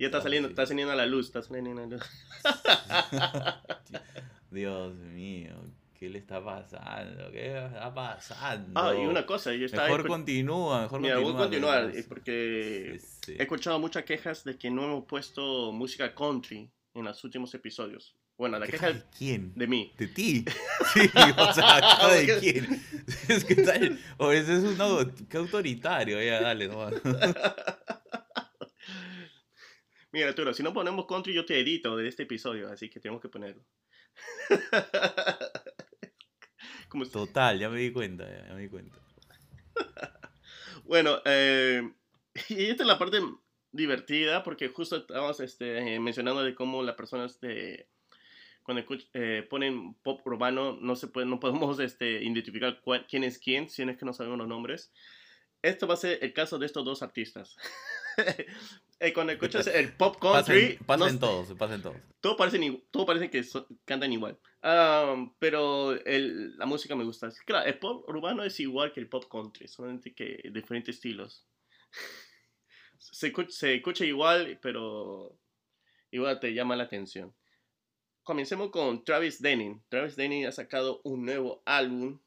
Ya 0.00 0.06
está 0.06 0.20
saliendo, 0.20 0.48
está 0.48 0.66
saliendo 0.66 0.92
a 0.92 0.96
la 0.96 1.06
luz, 1.06 1.26
está 1.26 1.42
saliendo 1.42 1.70
a 1.70 1.86
la 1.86 1.88
luz. 1.96 2.02
Dios 4.50 4.94
mío, 4.96 5.54
¿qué 5.98 6.08
le 6.08 6.18
está 6.18 6.44
pasando? 6.44 7.30
¿Qué 7.32 7.56
está 7.56 7.92
pasando? 7.94 8.80
Ah, 8.80 8.94
y 8.94 9.06
una 9.06 9.24
cosa, 9.26 9.52
yo 9.54 9.66
estaba... 9.66 9.88
Mejor 9.88 10.06
continúa, 10.06 10.82
mejor 10.82 11.00
Mira, 11.00 11.18
voy 11.18 11.32
a 11.32 11.36
continúa. 11.36 11.74
continuar, 11.80 11.96
eh, 11.96 12.04
porque 12.08 12.98
Sí, 13.00 13.06
sí. 13.26 13.32
he 13.38 13.42
escuchado 13.42 13.78
muchas 13.78 14.04
quejas 14.04 14.44
de 14.44 14.56
que 14.58 14.70
no 14.70 14.84
hemos 14.84 15.04
puesto 15.06 15.72
música 15.72 16.14
country 16.14 16.70
en 16.94 17.04
los 17.04 17.22
últimos 17.24 17.52
episodios. 17.54 18.14
Bueno, 18.38 18.58
la 18.58 18.66
¿Quejas 18.66 18.80
queja 18.90 18.92
de 18.98 19.04
quién? 19.16 19.52
de 19.54 19.66
mí. 19.66 19.92
De 19.96 20.06
ti. 20.08 20.44
Sí, 20.92 21.00
o 21.38 21.52
sea, 21.54 21.80
¿queja 21.80 22.08
de 22.14 22.38
quién? 22.40 22.82
Es 23.28 23.44
que 23.44 23.54
tal. 23.56 23.98
O 24.18 24.30
ese 24.32 24.54
es 24.56 24.62
un 24.64 24.76
au- 24.78 25.28
qué 25.28 25.36
autoritario, 25.38 26.22
ya, 26.22 26.40
dale, 26.42 26.68
nomás. 26.68 26.94
Mira, 30.12 30.28
Arturo, 30.28 30.52
si 30.54 30.62
no 30.62 30.72
ponemos 30.72 31.06
country, 31.06 31.34
yo 31.34 31.44
te 31.44 31.58
edito 31.60 31.96
de 31.96 32.08
este 32.08 32.22
episodio, 32.24 32.70
así 32.70 32.88
que 32.88 33.00
tenemos 33.00 33.20
que 33.20 33.28
ponerlo. 33.28 33.62
Como 36.96 37.04
si- 37.04 37.12
Total, 37.12 37.58
ya 37.58 37.68
me 37.68 37.78
di 37.78 37.92
cuenta, 37.92 38.24
ya, 38.26 38.48
ya 38.48 38.54
me 38.54 38.62
di 38.62 38.68
cuenta. 38.68 38.96
Bueno, 40.84 41.18
eh, 41.24 41.82
y 42.48 42.64
esta 42.66 42.84
es 42.84 42.86
la 42.86 42.98
parte 42.98 43.18
divertida, 43.72 44.42
porque 44.42 44.68
justo 44.68 44.96
estábamos 44.96 45.40
este, 45.40 45.98
mencionando 46.00 46.42
de 46.42 46.54
cómo 46.54 46.82
las 46.82 46.94
personas 46.94 47.38
de, 47.40 47.88
cuando 48.62 48.84
eh, 49.12 49.46
ponen 49.50 49.94
pop 49.94 50.24
urbano 50.26 50.78
no 50.80 50.96
se 50.96 51.08
puede, 51.08 51.26
no 51.26 51.38
podemos 51.40 51.78
este, 51.80 52.22
identificar 52.24 52.80
cuál- 52.82 53.06
quién 53.08 53.24
es 53.24 53.38
quién, 53.38 53.68
si 53.68 53.82
es 53.82 53.96
que 53.98 54.04
no 54.06 54.12
sabemos 54.12 54.38
los 54.38 54.48
nombres. 54.48 54.90
Esto 55.60 55.86
va 55.86 55.94
a 55.94 55.98
ser 55.98 56.20
el 56.22 56.32
caso 56.32 56.58
de 56.58 56.66
estos 56.66 56.84
dos 56.84 57.02
artistas. 57.02 57.56
Eh, 58.98 59.12
cuando 59.12 59.30
escuchas 59.34 59.66
el 59.66 59.92
pop 59.92 60.16
country, 60.18 60.78
Pasen, 60.78 60.86
pasen 60.86 61.14
no- 61.16 61.20
todos, 61.20 61.58
pasen 61.58 61.82
todos. 61.82 61.98
todo 62.22 62.34
parecen, 62.38 62.82
todo 62.90 63.04
parece 63.04 63.28
que 63.28 63.42
so- 63.44 63.66
cantan 63.84 64.10
igual. 64.10 64.38
Am, 64.68 65.32
pero 65.38 65.92
el- 66.04 66.56
la 66.58 66.66
música 66.66 66.96
me 66.96 67.04
gusta. 67.04 67.28
Claro, 67.46 67.66
el 67.68 67.78
pop 67.78 68.08
urbano 68.08 68.42
es 68.42 68.58
igual 68.58 68.92
que 68.92 68.98
el 68.98 69.08
pop 69.08 69.24
country, 69.30 69.68
solamente 69.68 70.12
que 70.12 70.40
diferentes 70.52 70.96
estilos. 70.96 71.46
Se, 72.98 73.32
escu- 73.32 73.48
se 73.50 73.74
escucha 73.76 74.04
igual, 74.04 74.58
pero 74.60 75.38
igual 76.10 76.40
te 76.40 76.52
llama 76.52 76.74
la 76.74 76.84
atención. 76.84 77.32
Comencemos 78.24 78.70
con 78.70 79.04
Travis 79.04 79.40
Denning. 79.40 79.84
Travis 79.88 80.16
Denning 80.16 80.46
ha 80.46 80.52
sacado 80.52 81.00
un 81.04 81.24
nuevo 81.24 81.62
álbum 81.66 82.18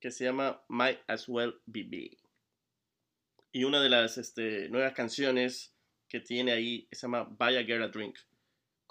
que 0.00 0.10
se 0.10 0.24
llama 0.24 0.60
Might 0.68 0.98
As 1.06 1.28
Well 1.28 1.60
Be 1.66 1.84
Me. 1.84 2.10
Y 3.52 3.62
una 3.64 3.80
de 3.80 3.90
las 3.90 4.18
este, 4.18 4.68
nuevas 4.70 4.94
canciones 4.94 5.72
que 6.08 6.18
tiene 6.18 6.50
ahí 6.52 6.88
se 6.90 7.02
llama 7.02 7.22
Buy 7.24 7.56
a 7.56 7.64
Get 7.64 7.80
a 7.82 7.88
Drink. 7.88 8.16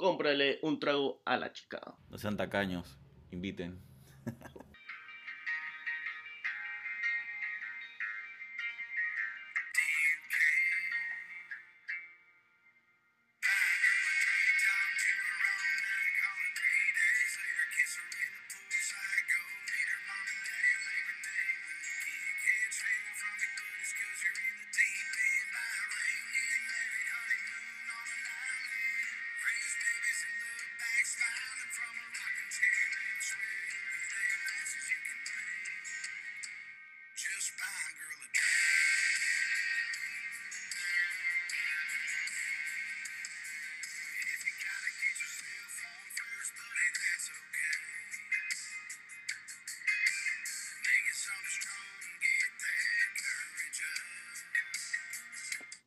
Cómprale 0.04 0.60
un 0.64 0.82
trago 0.82 1.22
a 1.24 1.38
la 1.38 1.54
chica. 1.54 1.80
No 2.10 2.18
sean 2.18 2.36
tacaños, 2.36 2.98
inviten. 3.32 3.80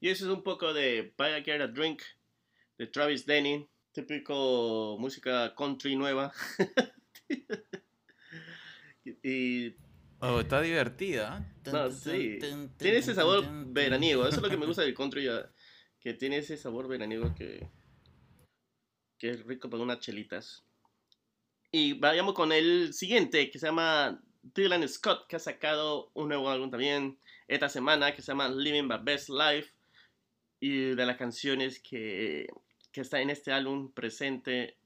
Y 0.06 0.10
eso 0.10 0.24
es 0.24 0.30
un 0.30 0.44
poco 0.44 0.72
de 0.72 1.12
Buy 1.18 1.32
a 1.32 1.42
Get 1.42 1.60
a 1.60 1.66
Drink 1.66 2.00
de 2.78 2.86
Travis 2.86 3.26
Denning. 3.26 3.68
Típico 3.90 4.96
música 5.00 5.52
country 5.56 5.96
nueva. 5.96 6.32
y 9.04 9.74
Oh, 10.20 10.38
está 10.38 10.60
divertida. 10.60 11.52
No, 11.72 11.90
sí. 11.90 12.38
tiene 12.76 12.98
ese 12.98 13.16
sabor 13.16 13.44
veraniego. 13.72 14.28
Eso 14.28 14.36
es 14.36 14.42
lo 14.42 14.48
que 14.48 14.56
me 14.56 14.66
gusta 14.66 14.82
del 14.82 14.94
country. 14.94 15.28
Que 15.98 16.14
tiene 16.14 16.36
ese 16.36 16.56
sabor 16.56 16.86
veraniego 16.86 17.34
que, 17.34 17.68
que 19.18 19.30
es 19.30 19.44
rico 19.44 19.68
para 19.68 19.82
unas 19.82 19.98
chelitas. 19.98 20.64
Y 21.72 21.94
vayamos 21.94 22.34
con 22.34 22.52
el 22.52 22.94
siguiente 22.94 23.50
que 23.50 23.58
se 23.58 23.66
llama 23.66 24.22
Dylan 24.54 24.88
Scott, 24.88 25.26
que 25.26 25.34
ha 25.34 25.40
sacado 25.40 26.12
un 26.14 26.28
nuevo 26.28 26.48
álbum 26.48 26.70
también 26.70 27.18
esta 27.48 27.68
semana 27.68 28.14
que 28.14 28.22
se 28.22 28.28
llama 28.28 28.48
Living 28.48 28.84
My 28.84 28.98
Best 29.02 29.30
Life. 29.30 29.75
Y 30.68 30.96
de 30.96 31.06
las 31.06 31.16
canciones 31.16 31.78
que, 31.78 32.48
que 32.90 33.00
está 33.00 33.20
en 33.20 33.30
este 33.30 33.52
álbum 33.52 33.92
presente, 33.92 34.76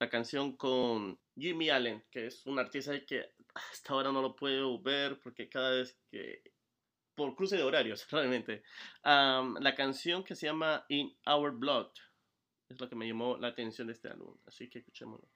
la 0.00 0.10
canción 0.10 0.56
con 0.56 1.20
Jimmy 1.36 1.70
Allen, 1.70 2.02
que 2.10 2.26
es 2.26 2.44
un 2.46 2.58
artista 2.58 2.98
que 3.06 3.30
hasta 3.54 3.92
ahora 3.92 4.10
no 4.10 4.20
lo 4.20 4.34
puedo 4.34 4.82
ver 4.82 5.20
porque 5.20 5.48
cada 5.48 5.70
vez 5.70 5.96
que 6.10 6.42
por 7.14 7.36
cruce 7.36 7.56
de 7.56 7.62
horarios 7.62 8.06
realmente 8.10 8.64
Am, 9.04 9.54
la 9.60 9.76
canción 9.76 10.24
que 10.24 10.34
se 10.34 10.46
llama 10.46 10.84
In 10.88 11.16
Our 11.26 11.52
Blood 11.52 11.92
es 12.68 12.80
lo 12.80 12.88
que 12.88 12.96
me 12.96 13.06
llamó 13.06 13.36
la 13.36 13.48
atención 13.48 13.86
de 13.86 13.92
este 13.92 14.08
álbum 14.08 14.36
así 14.46 14.68
que 14.68 14.80
escuchémoslo 14.80 15.28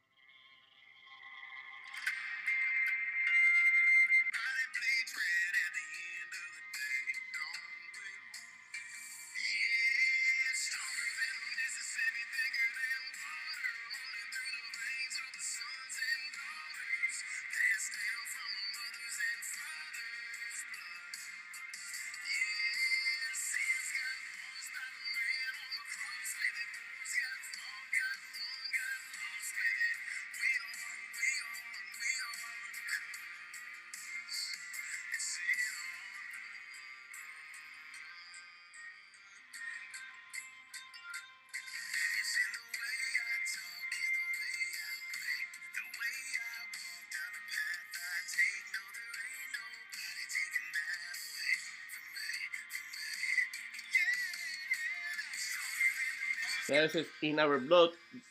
Ese 56.72 57.00
es 57.00 57.06
In 57.20 57.38
Our 57.40 57.60
Blood, 57.60 57.90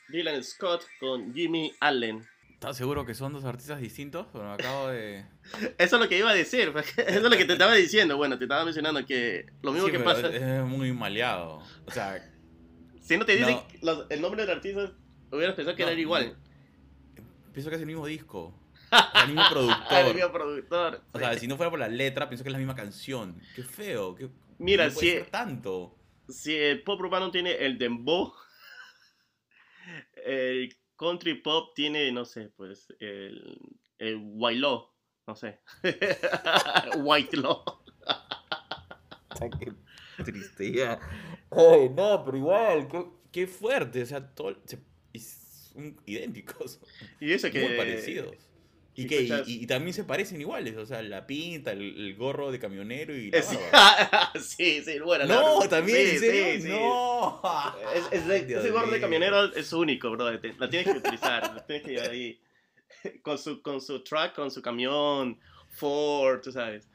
Dylan 0.10 0.44
Scott 0.44 0.84
con 1.00 1.34
Jimmy 1.34 1.74
Allen. 1.80 2.26
¿Estás 2.54 2.78
seguro 2.78 3.06
que 3.06 3.16
son 3.16 3.34
dos 3.34 3.44
artistas 3.46 3.80
distintos? 3.82 4.28
Me 4.34 4.42
acabo 4.54 4.90
de... 4.90 5.26
Eso 5.78 5.96
es 5.96 6.02
lo 6.02 6.08
que 6.08 6.18
iba 6.20 6.30
a 6.30 6.34
decir, 6.34 6.72
eso 6.76 6.94
es 6.98 7.22
lo 7.24 7.30
que 7.32 7.46
te 7.46 7.54
estaba 7.54 7.74
diciendo. 7.74 8.18
Bueno, 8.18 8.38
te 8.38 8.46
estaba 8.46 8.64
mencionando 8.66 9.04
que 9.06 9.48
lo 9.64 9.72
mismo 9.72 9.88
Sí, 9.88 9.92
que 9.94 10.00
pero 10.00 10.10
pasa. 10.12 10.28
Es 10.28 10.64
muy 10.66 10.92
maleado. 10.94 11.64
O 11.86 11.92
sea, 11.92 12.24
Si 13.02 13.18
no 13.18 13.26
te 13.26 13.36
dicen 13.36 13.56
No. 13.82 13.94
los- 13.94 14.06
el 14.12 14.22
nombre 14.22 14.42
del 14.46 14.52
artista, 14.56 14.92
hubieras 15.32 15.56
pensado 15.56 15.76
que 15.76 15.84
No, 15.84 15.90
era 15.90 16.00
igual. 16.00 16.36
pienso 17.54 17.70
que 17.70 17.76
es 17.78 17.82
el 17.82 17.88
mismo 17.88 18.06
disco. 18.06 18.54
El 19.24 19.28
mismo 19.28 19.42
Ah, 19.42 19.48
el 19.48 19.54
productor. 19.54 20.16
mismo 20.16 20.32
productor. 20.32 21.02
O 21.14 21.18
sí. 21.18 21.24
sea, 21.26 21.38
si 21.40 21.48
no 21.48 21.56
fuera 21.58 21.70
por 21.70 21.80
la 21.80 21.88
letra, 21.88 22.28
pienso 22.30 22.44
que 22.44 22.50
es 22.50 22.54
la 22.54 22.58
misma 22.60 22.76
canción. 22.76 23.42
Qué 23.56 23.64
feo. 23.64 24.14
Qué... 24.16 24.30
Mira, 24.60 24.88
no 24.88 24.94
puede 24.94 25.08
si- 25.08 25.14
ser 25.18 25.26
tanto. 25.32 25.96
Si 26.30 26.56
el 26.56 26.84
pop 26.84 27.00
urbano 27.00 27.32
tiene 27.32 27.54
el 27.54 27.78
dembow, 27.78 28.34
el 30.26 30.76
country 30.96 31.36
pop 31.36 31.74
tiene, 31.76 32.12
no 32.12 32.26
sé, 32.26 32.50
pues, 32.56 32.94
el, 33.00 33.60
el 33.98 34.20
white 34.22 34.60
law, 34.60 34.92
no 35.28 35.36
sé. 35.36 35.60
white 36.98 37.38
law. 37.38 37.64
Qué 40.18 40.24
triste 40.24 40.72
ya. 40.72 41.00
Ay, 41.50 41.90
no, 41.90 42.24
pero 42.24 42.38
igual, 42.38 42.88
qué, 42.88 43.06
qué 43.32 43.48
fuerte. 43.48 44.04
O 44.04 44.06
sea, 44.06 44.34
todo, 44.36 44.56
se- 44.66 44.78
son 45.20 45.98
idénticos. 46.06 46.80
Y 47.20 47.32
eso 47.32 47.50
que... 47.50 47.60
Muy 47.68 47.76
parecidos. 47.78 48.36
Y, 48.94 49.08
que, 49.08 49.22
y, 49.22 49.26
escuchas- 49.32 49.48
y 49.48 49.68
también 49.68 49.94
se 49.94 50.04
parecen 50.04 50.42
iguales. 50.42 50.76
O 50.78 50.86
sea, 50.86 51.02
la 51.02 51.26
pinta, 51.26 51.72
el, 51.72 51.82
el 51.82 52.16
gorro 52.16 52.52
de 52.52 52.60
camionero 52.60 53.16
y 53.16 53.32
la 53.32 53.38
Es- 53.38 53.50
sí, 54.46 54.84
sí, 54.84 55.00
bueno. 55.00 55.26
No, 55.26 55.60
también, 55.70 55.98
Sí, 56.10 56.14
¿en 56.16 56.20
serio? 56.20 56.46
sí, 56.56 56.62
sí. 56.64 56.70
No. 56.70 57.42
Es, 57.96 58.04
es 58.12 58.28
de- 58.28 58.54
ese 58.60 58.70
gorro 58.72 58.92
de 58.92 59.00
camionero 59.02 59.54
es 59.56 59.72
único, 59.74 60.12
bro. 60.12 60.40
te- 60.40 60.54
La 60.58 60.70
tienes 60.70 60.92
que 60.92 60.98
utilizar. 61.00 61.56
la 61.56 61.66
tienes 61.66 61.86
que 61.86 61.92
llevar 61.94 62.10
ahí. 62.10 62.40
Con 63.24 63.38
su, 63.40 63.62
con 63.64 63.82
su 63.82 64.04
truck, 64.04 64.34
con 64.36 64.52
su 64.52 64.62
camión, 64.62 65.40
Ford, 65.70 66.42
tú 66.42 66.52
sabes. 66.52 66.88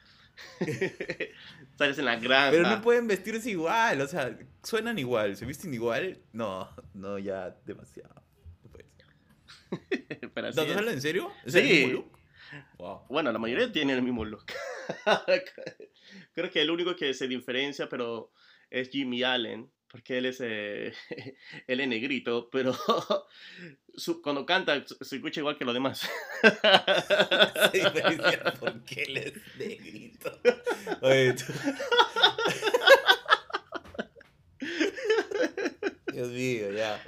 Sales 1.77 1.97
en 1.97 2.05
la 2.05 2.15
granja. 2.17 2.51
Pero 2.51 2.69
no 2.69 2.81
pueden 2.81 3.07
vestirse 3.07 3.49
igual, 3.49 3.99
o 4.01 4.07
sea, 4.07 4.37
suenan 4.63 4.97
igual, 4.99 5.35
se 5.35 5.45
visten 5.45 5.73
igual. 5.73 6.19
No, 6.31 6.69
no, 6.93 7.17
ya 7.19 7.55
demasiado. 7.65 8.13
No 8.63 8.69
puede 8.71 8.85
ser. 8.95 9.07
Pero 9.69 9.79
así 9.79 10.21
¿No, 10.27 10.35
es. 10.35 10.36
¿Estás 10.49 10.69
hablando 10.69 10.91
en 10.91 11.01
serio? 11.01 11.31
¿Es 11.45 11.53
Sí. 11.53 11.59
el 11.59 11.65
mismo 11.67 11.93
look? 11.93 12.17
Wow. 12.77 13.01
Bueno, 13.09 13.31
la 13.31 13.39
mayoría 13.39 13.71
tienen 13.71 13.97
el 13.97 14.03
mismo 14.03 14.23
look. 14.25 14.45
Creo 16.33 16.49
que 16.51 16.61
el 16.61 16.69
único 16.71 16.95
que 16.95 17.13
se 17.13 17.27
diferencia, 17.27 17.89
pero 17.89 18.31
es 18.69 18.89
Jimmy 18.89 19.23
Allen, 19.23 19.69
porque 19.89 20.17
él 20.19 20.25
es, 20.27 20.39
eh, 20.41 20.93
él 21.67 21.79
es 21.81 21.87
negrito, 21.87 22.49
pero 22.49 22.73
su- 23.95 24.21
cuando 24.21 24.45
canta 24.45 24.83
se 24.85 25.15
escucha 25.17 25.41
igual 25.41 25.57
que 25.57 25.65
los 25.65 25.73
demás. 25.73 26.09
Porque 28.59 29.03
él 29.03 29.17
es 29.17 29.33
negrito. 29.57 30.39
Oye, 31.01 31.33
tú- 31.33 31.53
Dios 36.13 36.29
mío, 36.29 36.71
ya. 36.71 37.03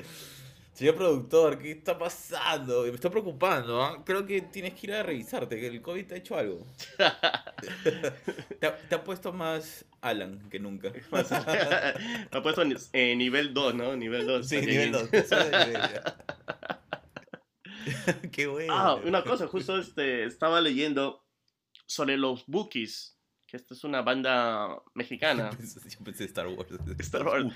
Señor 0.79 0.95
productor, 0.95 1.59
¿qué 1.59 1.71
está 1.71 1.97
pasando? 1.97 2.83
Me 2.83 2.91
está 2.91 3.09
preocupando, 3.09 3.83
¿ah? 3.83 4.01
Creo 4.05 4.25
que 4.25 4.43
tienes 4.43 4.75
que 4.75 4.87
ir 4.87 4.93
a 4.93 5.03
revisarte, 5.03 5.59
que 5.59 5.67
el 5.67 5.81
COVID 5.81 6.07
te 6.07 6.15
ha 6.15 6.17
hecho 6.17 6.37
algo. 6.37 6.65
Te 8.61 8.65
ha, 8.65 8.77
te 8.77 8.95
ha 8.95 9.03
puesto 9.03 9.33
más 9.33 9.83
Alan 9.99 10.49
que 10.49 10.57
nunca. 10.57 10.89
Me 11.11 11.19
ha 12.31 12.41
puesto 12.41 12.63
eh, 12.93 13.13
nivel 13.17 13.53
2, 13.53 13.75
¿no? 13.75 13.97
Nivel 13.97 14.25
2. 14.25 14.47
Sí, 14.47 14.61
nivel 14.61 14.93
2. 14.93 15.09
Qué 18.31 18.47
bueno. 18.47 18.73
Ah, 18.73 18.95
una 18.95 19.21
cosa, 19.25 19.47
justo 19.47 19.77
este, 19.77 20.23
estaba 20.23 20.61
leyendo 20.61 21.25
sobre 21.87 22.15
los 22.15 22.45
Bookies, 22.47 23.19
que 23.45 23.57
esta 23.57 23.73
es 23.73 23.83
una 23.83 24.01
banda 24.01 24.81
mexicana. 24.93 25.49
Yo 25.51 25.57
pensé, 25.57 25.89
yo 25.89 25.99
pensé 26.05 26.23
Star 26.23 26.47
Wars. 26.47 26.69
Star 26.99 27.27
Wars. 27.27 27.53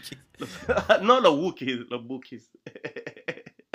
No 1.01 1.21
los 1.21 1.36
Wookiees, 1.36 1.88
los 1.89 2.03
Bookies. 2.03 2.51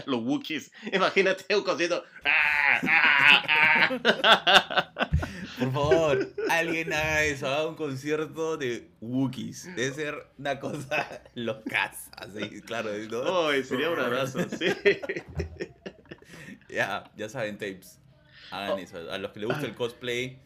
Los 0.08 0.20
Wookiees. 0.22 0.72
Imagínate 0.92 1.54
un 1.56 1.62
concierto. 1.62 2.02
¡Ah, 2.24 2.80
ah, 2.82 3.42
ah! 3.48 5.10
Por 5.58 5.72
favor, 5.72 6.28
alguien 6.50 6.92
haga 6.92 7.24
eso, 7.24 7.48
haga 7.48 7.66
un 7.68 7.74
concierto 7.74 8.56
de 8.56 8.90
Wookiees. 9.00 9.74
Debe 9.74 9.92
ser 9.94 10.26
una 10.38 10.58
cosa 10.60 11.22
locaza, 11.34 12.10
así, 12.16 12.60
claro. 12.62 12.90
¿no? 13.10 13.48
Ay, 13.48 13.64
sería 13.64 13.90
un 13.90 13.98
abrazo, 13.98 14.38
sí. 14.50 14.66
Ya, 16.70 17.10
ya 17.16 17.28
saben, 17.28 17.56
tapes. 17.56 17.98
Hagan 18.50 18.72
Oh. 18.72 18.78
eso. 18.78 19.10
A 19.10 19.18
los 19.18 19.32
que 19.32 19.40
les 19.40 19.48
gusta 19.48 19.66
el 19.66 19.74
cosplay, 19.74 20.38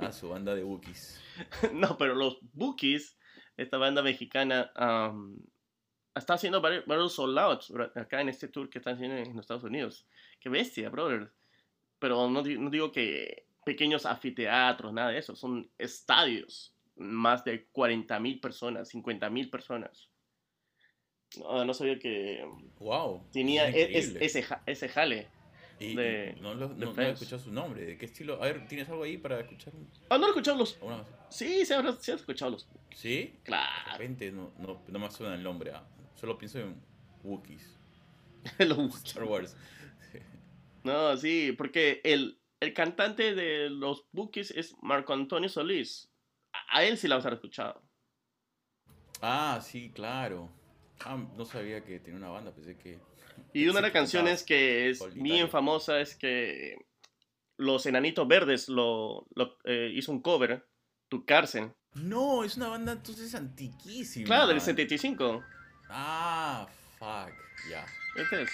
a 0.00 0.12
su 0.12 0.28
banda 0.28 0.54
de 0.54 0.62
Wookiees. 0.64 1.20
No, 1.72 1.98
pero 1.98 2.14
los 2.14 2.38
Bookies, 2.52 3.16
esta 3.56 3.76
banda 3.76 4.02
mexicana, 4.02 4.70
am, 4.76 5.36
está 6.14 6.34
haciendo 6.34 6.60
varios, 6.60 6.84
varios 6.86 7.12
sold 7.14 7.36
outs 7.38 7.70
bro, 7.70 7.90
acá 7.94 8.20
en 8.20 8.28
este 8.28 8.48
tour 8.48 8.68
que 8.70 8.78
están 8.78 8.94
haciendo 8.94 9.16
en 9.16 9.28
los 9.30 9.40
Estados 9.40 9.64
Unidos. 9.64 10.06
Qué 10.40 10.48
bestia, 10.48 10.88
brother. 10.90 11.30
Pero 11.98 12.28
no, 12.28 12.42
no 12.42 12.70
digo 12.70 12.92
que 12.92 13.46
pequeños 13.64 14.04
anfiteatros, 14.06 14.92
nada 14.92 15.10
de 15.10 15.18
eso. 15.18 15.34
Son 15.34 15.68
estadios. 15.78 16.72
Más 16.96 17.42
de 17.44 17.64
40 17.72 18.20
mil 18.20 18.38
personas, 18.38 18.88
50 18.90 19.28
mil 19.30 19.50
personas. 19.50 20.08
No, 21.38 21.64
no 21.64 21.74
sabía 21.74 21.98
que 21.98 22.46
Wow. 22.78 23.26
tenía 23.32 23.66
es 23.68 24.14
e- 24.14 24.24
ese, 24.24 24.44
ese 24.66 24.88
jale. 24.88 25.26
Y 25.80 25.96
de- 25.96 26.36
no, 26.40 26.54
lo- 26.54 26.68
de 26.68 26.86
no, 26.86 26.92
no 26.92 27.02
he 27.02 27.10
escuchado 27.10 27.42
su 27.42 27.50
nombre. 27.50 27.84
¿De 27.84 27.98
qué 27.98 28.04
estilo? 28.06 28.34
A 28.40 28.46
ver, 28.46 28.68
¿tienes 28.68 28.88
algo 28.88 29.02
ahí 29.02 29.18
para 29.18 29.40
escuchar 29.40 29.72
Ah, 30.08 30.18
no 30.18 30.26
he 30.26 30.28
escuchado 30.28 30.58
los. 30.58 30.78
Sí, 31.30 31.66
se 31.66 31.74
han, 31.74 32.00
se 32.00 32.12
han 32.12 32.18
escuchado 32.18 32.52
los. 32.52 32.68
¿Sí? 32.94 33.16
De 33.16 33.40
Claro, 33.42 33.92
repente 33.92 34.30
no, 34.30 34.52
no, 34.58 34.82
no 34.86 34.98
me 35.00 35.10
suena 35.10 35.34
el 35.34 35.42
nombre. 35.42 35.72
ah. 35.74 35.84
Solo 36.24 36.38
pienso 36.38 36.58
en 36.58 36.82
Wookiees. 37.22 37.78
los 38.60 38.78
Wookiees. 38.78 39.04
Star 39.04 39.24
Wars. 39.24 39.54
No, 40.82 41.14
sí, 41.18 41.52
porque 41.52 42.00
el, 42.02 42.40
el 42.60 42.72
cantante 42.72 43.34
de 43.34 43.68
los 43.68 44.06
Bookies 44.10 44.50
es 44.52 44.74
Marco 44.80 45.12
Antonio 45.12 45.50
Solís. 45.50 46.10
A, 46.54 46.78
a 46.78 46.84
él 46.84 46.96
sí 46.96 47.08
la 47.08 47.16
vas 47.16 47.26
a 47.26 47.28
haber 47.28 47.36
escuchado. 47.36 47.82
Ah, 49.20 49.60
sí, 49.62 49.90
claro. 49.90 50.50
Ah, 51.04 51.22
no 51.36 51.44
sabía 51.44 51.84
que 51.84 52.00
tenía 52.00 52.16
una 52.16 52.30
banda, 52.30 52.54
pensé 52.54 52.78
que... 52.78 52.98
Y 53.52 53.66
una 53.66 53.80
de 53.80 53.82
las 53.82 53.92
canciones 53.92 54.44
que 54.44 54.88
es 54.88 55.00
solitario. 55.00 55.22
bien 55.22 55.50
famosa 55.50 56.00
es 56.00 56.16
que 56.16 56.86
los 57.58 57.84
Enanitos 57.84 58.26
Verdes 58.26 58.70
lo, 58.70 59.26
lo, 59.34 59.58
eh, 59.64 59.90
hizo 59.92 60.10
un 60.10 60.22
cover, 60.22 60.66
Tu 61.10 61.26
Cárcel. 61.26 61.74
No, 61.92 62.44
es 62.44 62.56
una 62.56 62.68
banda 62.68 62.92
entonces 62.92 63.34
antiquísima. 63.34 64.24
Claro, 64.24 64.46
del 64.46 64.62
75. 64.62 65.44
Ah, 65.88 66.66
fuck, 66.98 67.32
ya. 67.70 67.84
Este 68.16 68.42
es. 68.42 68.50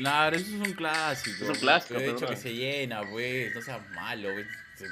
Claro, 0.00 0.36
eso 0.36 0.46
es 0.46 0.68
un 0.68 0.74
clásico. 0.74 1.44
Es 1.44 1.50
un 1.50 1.56
clásico, 1.56 2.00
De 2.00 2.10
hecho, 2.10 2.26
que 2.26 2.36
se 2.36 2.54
llena, 2.54 3.02
pues. 3.08 3.54
No 3.54 3.60
seas 3.60 3.88
malo, 3.90 4.28
pues. 4.32 4.90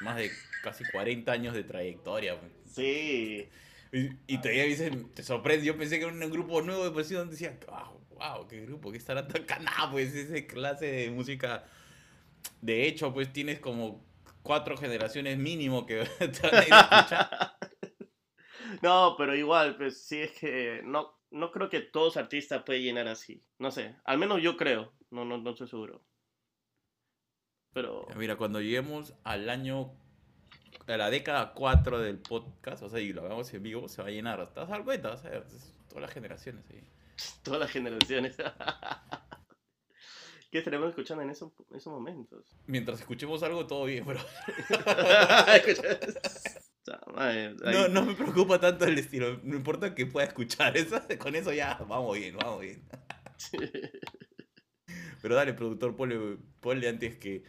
Más 0.00 0.16
de 0.16 0.30
casi 0.62 0.84
40 0.84 1.30
años 1.30 1.54
de 1.54 1.62
trayectoria, 1.64 2.38
pues. 2.38 2.52
Sí. 2.74 3.48
Y, 3.92 4.10
y 4.26 4.38
todavía 4.38 4.64
dicen, 4.64 5.12
te 5.14 5.22
sorprende. 5.22 5.64
Yo 5.64 5.76
pensé 5.78 5.98
que 5.98 6.04
era 6.04 6.12
un 6.12 6.30
grupo 6.30 6.60
nuevo 6.62 6.84
de 6.84 6.90
pues 6.90 7.08
donde 7.08 7.32
decía, 7.32 7.58
wow, 7.66 8.00
wow, 8.16 8.48
qué 8.48 8.60
grupo, 8.62 8.90
qué 8.90 8.98
estará 8.98 9.26
tan 9.26 9.44
canado, 9.44 9.92
pues, 9.92 10.14
esa 10.14 10.46
clase 10.46 10.86
de 10.86 11.10
música. 11.10 11.64
De 12.60 12.86
hecho, 12.86 13.12
pues 13.14 13.32
tienes 13.32 13.60
como 13.60 14.04
cuatro 14.42 14.76
generaciones 14.76 15.38
mínimo 15.38 15.86
que 15.86 16.04
te 16.18 16.48
van 16.48 16.54
a 16.54 16.66
ir 16.66 16.72
a 16.72 16.80
escuchar. 16.80 17.58
No, 18.82 19.14
pero 19.16 19.34
igual, 19.34 19.76
pues 19.76 20.02
sí 20.02 20.20
es 20.20 20.32
que 20.32 20.82
no, 20.84 21.17
no 21.30 21.50
creo 21.52 21.68
que 21.68 21.80
todos 21.80 22.16
artistas 22.16 22.62
pueden 22.64 22.82
llenar 22.82 23.08
así. 23.08 23.42
No 23.58 23.70
sé, 23.70 23.96
al 24.04 24.18
menos 24.18 24.42
yo 24.42 24.56
creo. 24.56 24.92
No, 25.10 25.24
no, 25.24 25.38
no 25.38 25.50
estoy 25.50 25.68
seguro. 25.68 26.02
Pero 27.72 28.06
Mira, 28.16 28.36
cuando 28.36 28.60
lleguemos 28.60 29.14
al 29.24 29.48
año, 29.50 29.92
a 30.86 30.96
la 30.96 31.10
década 31.10 31.52
4 31.54 32.00
del 32.00 32.18
podcast, 32.18 32.82
o 32.82 32.88
sea, 32.88 33.00
y 33.00 33.12
lo 33.12 33.24
hagamos 33.24 33.52
en 33.52 33.62
vivo, 33.62 33.88
se 33.88 34.02
va 34.02 34.08
a 34.08 34.10
llenar. 34.10 34.52
¿Te 34.52 34.64
dar 34.64 34.84
cuenta? 34.84 35.16
Todas 35.16 36.02
las 36.02 36.10
generaciones 36.10 36.64
ahí. 36.70 36.82
todas 37.42 37.60
las 37.60 37.70
generaciones. 37.70 38.36
¿Qué 40.50 40.58
estaremos 40.58 40.88
escuchando 40.88 41.22
en 41.22 41.30
esos, 41.30 41.52
esos 41.74 41.92
momentos? 41.92 42.46
Mientras 42.66 43.00
escuchemos 43.00 43.42
algo, 43.42 43.66
todo 43.66 43.84
bien, 43.84 44.04
pero 44.06 44.20
Cha, 45.74 46.60
madre, 47.14 47.54
no, 47.54 47.88
no 47.88 48.04
me 48.04 48.14
preocupa 48.14 48.60
tanto 48.60 48.84
el 48.84 48.98
estilo. 48.98 49.40
No 49.42 49.56
importa 49.56 49.94
que 49.94 50.06
pueda 50.06 50.26
escuchar. 50.26 50.76
Eso, 50.76 51.00
con 51.18 51.34
eso 51.34 51.52
ya, 51.52 51.74
vamos 51.88 52.16
bien, 52.18 52.36
vamos 52.36 52.60
bien. 52.60 52.82
Pero 55.22 55.34
dale, 55.34 55.52
productor, 55.52 55.96
ponle, 55.96 56.38
ponle 56.60 56.88
antes 56.88 57.16
que 57.16 57.42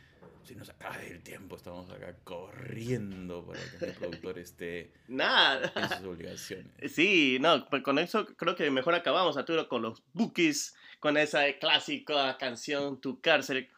se 0.43 0.55
nos 0.55 0.69
acabe 0.69 1.11
el 1.11 1.21
tiempo. 1.21 1.55
Estamos 1.55 1.89
acá 1.91 2.15
corriendo 2.23 3.45
para 3.45 3.59
que 3.59 3.85
el 3.85 3.93
productor 3.93 4.39
esté 4.39 4.93
Nada. 5.07 5.71
en 5.75 5.89
sus 5.89 6.05
obligaciones. 6.05 6.71
Sí, 6.91 7.37
no, 7.39 7.69
pues 7.69 7.83
con 7.83 7.99
eso 7.99 8.25
creo 8.25 8.55
que 8.55 8.69
mejor 8.71 8.95
acabamos, 8.95 9.37
Arturo, 9.37 9.67
con 9.67 9.83
los 9.83 10.03
bookies, 10.13 10.75
con 10.99 11.17
esa 11.17 11.43
clásica 11.59 12.37
canción 12.37 12.99
Tu 12.99 13.21
cárcel. 13.21 13.69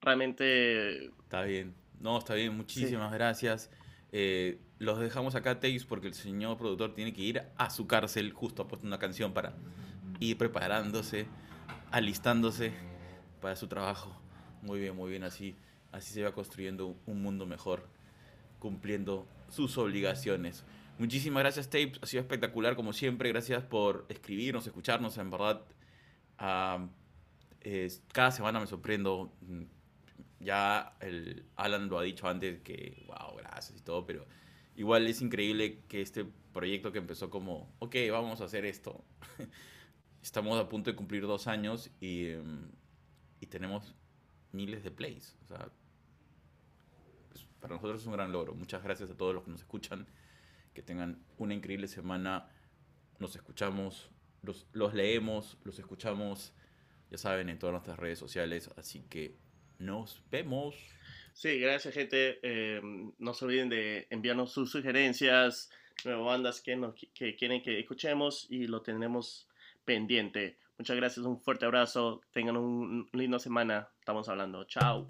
Realmente, 0.00 1.06
Está 1.06 1.42
bien. 1.42 1.74
No, 2.00 2.18
está 2.18 2.34
bien. 2.34 2.54
Muchísimas 2.56 3.12
gracias. 3.12 3.70
Eh, 4.16 4.60
los 4.78 5.00
dejamos 5.00 5.34
acá, 5.34 5.58
Teis, 5.58 5.84
porque 5.84 6.06
el 6.06 6.14
señor 6.14 6.56
productor 6.56 6.94
tiene 6.94 7.12
que 7.12 7.22
ir 7.22 7.42
a 7.56 7.68
su 7.68 7.88
cárcel. 7.88 8.32
Justo 8.32 8.62
ha 8.62 8.68
puesto 8.68 8.86
una 8.86 9.00
canción 9.00 9.34
para 9.34 9.54
ir 10.20 10.38
preparándose, 10.38 11.26
alistándose 11.90 12.72
para 13.40 13.56
su 13.56 13.66
trabajo. 13.66 14.16
Muy 14.62 14.78
bien, 14.78 14.94
muy 14.94 15.10
bien. 15.10 15.24
Así, 15.24 15.56
así 15.90 16.14
se 16.14 16.22
va 16.22 16.30
construyendo 16.30 16.96
un 17.06 17.22
mundo 17.22 17.44
mejor, 17.44 17.88
cumpliendo 18.60 19.26
sus 19.48 19.76
obligaciones. 19.78 20.64
Muchísimas 20.96 21.42
gracias, 21.42 21.66
Tapes. 21.68 21.98
Ha 22.00 22.06
sido 22.06 22.20
espectacular, 22.20 22.76
como 22.76 22.92
siempre. 22.92 23.28
Gracias 23.30 23.64
por 23.64 24.06
escribirnos, 24.08 24.64
escucharnos. 24.64 25.18
En 25.18 25.28
verdad, 25.30 25.62
ah, 26.38 26.86
es- 27.62 28.00
cada 28.12 28.30
semana 28.30 28.60
me 28.60 28.68
sorprendo. 28.68 29.32
Ya 30.44 30.96
el 31.00 31.46
Alan 31.56 31.88
lo 31.88 31.98
ha 31.98 32.02
dicho 32.02 32.28
antes 32.28 32.60
que, 32.60 33.04
wow, 33.06 33.36
gracias 33.36 33.78
y 33.78 33.82
todo, 33.82 34.04
pero 34.06 34.26
igual 34.76 35.06
es 35.06 35.22
increíble 35.22 35.80
que 35.88 36.02
este 36.02 36.26
proyecto 36.52 36.92
que 36.92 36.98
empezó 36.98 37.30
como, 37.30 37.74
ok, 37.78 37.96
vamos 38.10 38.40
a 38.40 38.44
hacer 38.44 38.64
esto. 38.64 39.04
Estamos 40.22 40.58
a 40.58 40.68
punto 40.68 40.90
de 40.90 40.96
cumplir 40.96 41.22
dos 41.26 41.46
años 41.46 41.90
y, 42.00 42.28
em, 42.28 42.70
y 43.40 43.46
tenemos 43.46 43.94
miles 44.52 44.84
de 44.84 44.90
plays. 44.90 45.36
Pues, 47.28 47.46
para 47.60 47.74
nosotros 47.74 48.00
es 48.00 48.06
un 48.06 48.12
gran 48.14 48.32
logro. 48.32 48.54
Muchas 48.54 48.82
gracias 48.82 49.10
a 49.10 49.16
todos 49.16 49.34
los 49.34 49.44
que 49.44 49.50
nos 49.50 49.60
escuchan. 49.60 50.06
Que 50.72 50.82
tengan 50.82 51.24
una 51.38 51.54
increíble 51.54 51.88
semana. 51.88 52.48
Nos 53.18 53.36
escuchamos, 53.36 54.10
los, 54.42 54.66
los 54.72 54.94
leemos, 54.94 55.58
los 55.64 55.78
escuchamos, 55.78 56.52
ya 57.10 57.18
saben, 57.18 57.48
en 57.48 57.58
todas 57.58 57.72
nuestras 57.72 57.98
redes 57.98 58.18
sociales. 58.18 58.70
Así 58.76 59.02
que 59.02 59.36
nos 59.78 60.22
vemos. 60.30 60.74
sí, 61.32 61.58
gracias, 61.58 61.94
gente. 61.94 62.38
Eh, 62.42 62.80
no 63.18 63.34
se 63.34 63.44
olviden 63.44 63.68
de 63.68 64.06
enviarnos 64.10 64.52
sus 64.52 64.70
sugerencias, 64.70 65.70
nuevas 66.04 66.24
bandas 66.26 66.60
que, 66.60 66.76
nos, 66.76 66.94
que 67.14 67.36
quieren 67.36 67.62
que 67.62 67.78
escuchemos 67.78 68.46
y 68.50 68.66
lo 68.66 68.82
tenemos 68.82 69.48
pendiente. 69.84 70.58
Muchas 70.78 70.96
gracias, 70.96 71.24
un 71.24 71.40
fuerte 71.40 71.64
abrazo. 71.66 72.20
Tengan 72.32 72.56
un 72.56 73.08
lindo 73.12 73.38
semana. 73.38 73.88
Estamos 74.00 74.28
hablando. 74.28 74.64
Chao. 74.64 75.08